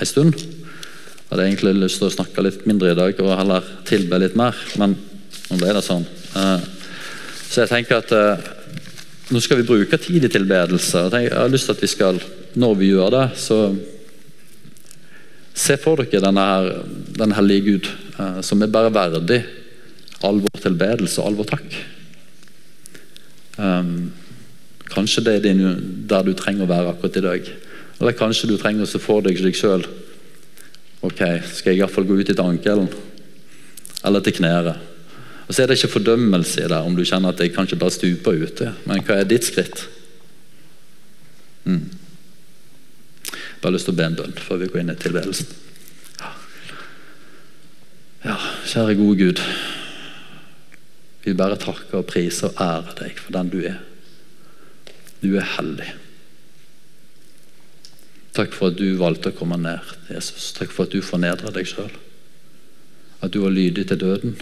en 0.00 0.08
stund. 0.08 0.36
Jeg 0.36 1.30
hadde 1.30 1.46
egentlig 1.48 1.74
lyst 1.80 2.00
til 2.00 2.08
å 2.08 2.14
snakke 2.14 2.44
litt 2.44 2.66
mindre 2.68 2.92
i 2.92 2.98
dag 2.98 3.18
og 3.24 3.32
heller 3.34 3.66
tilbe 3.88 4.20
litt 4.22 4.36
mer, 4.38 4.56
men 4.78 4.94
nå 5.48 5.58
ble 5.58 5.72
det 5.74 5.82
sånn. 5.84 6.04
Uh, 6.36 6.60
så 7.46 7.64
jeg 7.64 7.72
tenker 7.72 7.98
at 7.98 8.12
uh, 8.14 8.46
nå 9.34 9.42
skal 9.42 9.60
vi 9.60 9.66
bruke 9.66 9.98
tid 9.98 10.26
i 10.26 10.30
tilbedelse. 10.30 11.06
Jeg 11.10 11.32
har 11.34 11.50
lyst 11.50 11.70
til 11.70 11.74
at 11.76 11.82
vi 11.82 11.90
skal, 11.90 12.20
når 12.54 12.78
vi 12.78 12.92
gjør 12.92 13.16
det, 13.16 13.26
så 13.42 13.60
se 15.56 15.78
for 15.80 15.98
dere 16.04 16.22
denne 16.22 16.44
her, 16.46 16.70
den 17.16 17.32
hellige 17.34 17.64
Gud, 17.64 17.88
eh, 18.20 18.40
som 18.44 18.60
er 18.62 18.70
bare 18.70 18.92
verdig 18.92 19.40
all 20.26 20.42
vår 20.44 20.60
tilbedelse 20.60 21.18
og 21.18 21.30
all 21.30 21.38
vår 21.40 21.48
takk. 21.48 21.76
Kanskje 24.92 25.24
det 25.24 25.34
er 25.40 25.62
der 26.12 26.26
du 26.28 26.34
trenger 26.36 26.66
å 26.66 26.70
være 26.70 26.92
akkurat 26.92 27.18
i 27.18 27.24
dag. 27.24 27.48
Eller 28.00 28.16
kanskje 28.16 28.50
du 28.50 28.56
trenger 28.60 28.84
å 28.84 29.00
for 29.00 29.24
deg 29.24 29.40
deg 29.40 29.56
sjøl. 29.56 29.86
Ok, 31.06 31.22
skal 31.52 31.72
jeg 31.72 31.80
iallfall 31.80 32.06
gå 32.08 32.18
ut 32.20 32.28
etter 32.28 32.44
ankelen? 32.44 32.88
Eller 34.04 34.24
til 34.24 34.36
knæret? 34.40 34.82
Og 35.46 35.54
Så 35.54 35.62
er 35.62 35.68
det 35.68 35.76
ikke 35.78 35.94
fordømmelse 36.00 36.64
i 36.64 36.68
det 36.68 36.80
om 36.82 36.96
du 36.96 37.04
kjenner 37.06 37.30
at 37.30 37.40
jeg 37.40 37.54
kanskje 37.54 37.78
bare 37.78 37.94
stuper 37.94 38.40
ute. 38.42 38.72
Men 38.84 39.04
hva 39.06 39.20
er 39.20 39.28
ditt 39.30 39.46
skritt? 39.46 39.86
Mm. 41.64 41.86
Bare 43.62 43.74
lyst 43.76 43.86
til 43.86 43.94
å 43.94 43.98
be 43.98 44.06
en 44.06 44.18
bønn 44.18 44.34
før 44.42 44.60
vi 44.60 44.68
går 44.72 44.82
inn 44.82 44.92
i 44.92 44.98
tilværelsen. 44.98 45.54
Ja, 48.26 48.36
kjære 48.66 48.96
gode 48.98 49.18
Gud. 49.20 49.42
Vi 51.22 51.34
bare 51.38 51.58
takker 51.58 52.00
og 52.00 52.08
priser 52.10 52.50
og 52.50 52.58
ærer 52.62 52.98
deg 52.98 53.20
for 53.22 53.34
den 53.34 53.52
du 53.52 53.60
er. 53.66 53.78
Du 55.22 55.30
er 55.38 55.46
hellig. 55.56 55.92
Takk 58.36 58.52
for 58.52 58.68
at 58.68 58.76
du 58.76 58.98
valgte 59.00 59.32
å 59.32 59.36
komme 59.36 59.56
ned, 59.56 59.94
Jesus. 60.12 60.50
Takk 60.56 60.74
for 60.74 60.84
at 60.84 60.92
du 60.92 61.00
fornedra 61.00 61.52
deg 61.54 61.68
sjøl. 61.70 61.92
At 63.24 63.32
du 63.32 63.40
var 63.40 63.54
lydig 63.54 63.86
til 63.88 64.00
døden. 64.02 64.36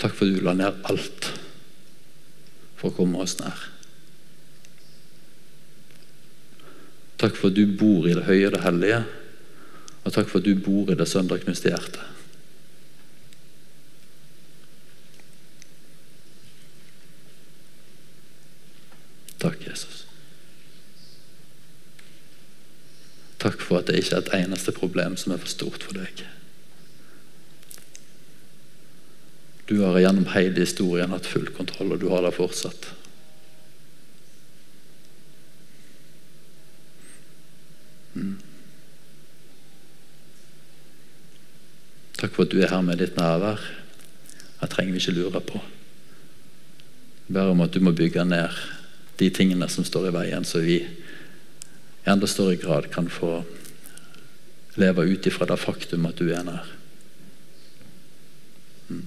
Takk 0.00 0.16
for 0.16 0.26
at 0.26 0.34
du 0.34 0.42
la 0.42 0.56
ned 0.58 0.82
alt 0.90 1.30
for 2.80 2.90
å 2.90 2.96
komme 2.96 3.20
oss 3.22 3.36
nær. 3.38 3.66
Takk 7.20 7.36
for 7.36 7.52
at 7.52 7.58
du 7.58 7.66
bor 7.68 8.08
i 8.08 8.14
det 8.16 8.24
høye 8.24 8.46
og 8.48 8.54
det 8.56 8.64
hellige, 8.64 9.02
og 10.00 10.14
takk 10.14 10.30
for 10.30 10.40
at 10.40 10.48
du 10.48 10.56
bor 10.64 10.88
i 10.88 10.96
det 10.96 11.06
sønderknuste 11.06 11.68
hjertet. 11.68 12.06
Takk, 19.40 19.60
Jesus. 19.68 20.06
Takk 23.40 23.59
for 23.70 23.78
at 23.78 23.86
det 23.86 24.00
ikke 24.00 24.16
er 24.16 24.24
et 24.24 24.32
eneste 24.42 24.72
problem 24.74 25.14
som 25.14 25.30
er 25.30 25.38
for 25.38 25.50
stort 25.52 25.84
for 25.86 25.94
deg. 25.94 26.24
Du 29.70 29.76
har 29.84 30.00
gjennom 30.02 30.26
hele 30.32 30.58
historien 30.58 31.12
hatt 31.14 31.28
full 31.30 31.46
kontroll, 31.54 31.92
og 31.94 32.00
du 32.02 32.08
har 32.10 32.24
det 32.26 32.32
fortsatt. 32.34 32.88
Mm. 38.18 38.40
Takk 42.18 42.34
for 42.34 42.42
at 42.42 42.50
du 42.50 42.58
er 42.58 42.74
her 42.74 42.82
med 42.82 42.98
ditt 42.98 43.14
nærvær. 43.14 43.62
Det 44.58 44.70
trenger 44.74 44.98
vi 44.98 45.04
ikke 45.04 45.14
lure 45.14 45.44
på. 45.52 45.62
Bare 47.30 47.54
om 47.54 47.62
at 47.62 47.70
du 47.70 47.78
må 47.86 47.94
bygge 47.94 48.26
ned 48.26 48.58
de 49.22 49.30
tingene 49.30 49.70
som 49.70 49.86
står 49.86 50.10
i 50.10 50.14
veien, 50.18 50.42
så 50.42 50.58
vi 50.66 50.80
i 50.82 52.10
enda 52.10 52.26
større 52.26 52.58
grad 52.58 52.90
kan 52.90 53.06
få 53.06 53.44
leve 54.78 55.06
ut 55.10 55.26
ifra 55.26 55.48
det 55.50 55.58
faktum 55.58 56.06
at 56.06 56.20
du 56.20 56.30
er 56.30 56.44
nær. 56.46 56.68
Mm. 58.90 59.06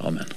Amen. 0.00 0.36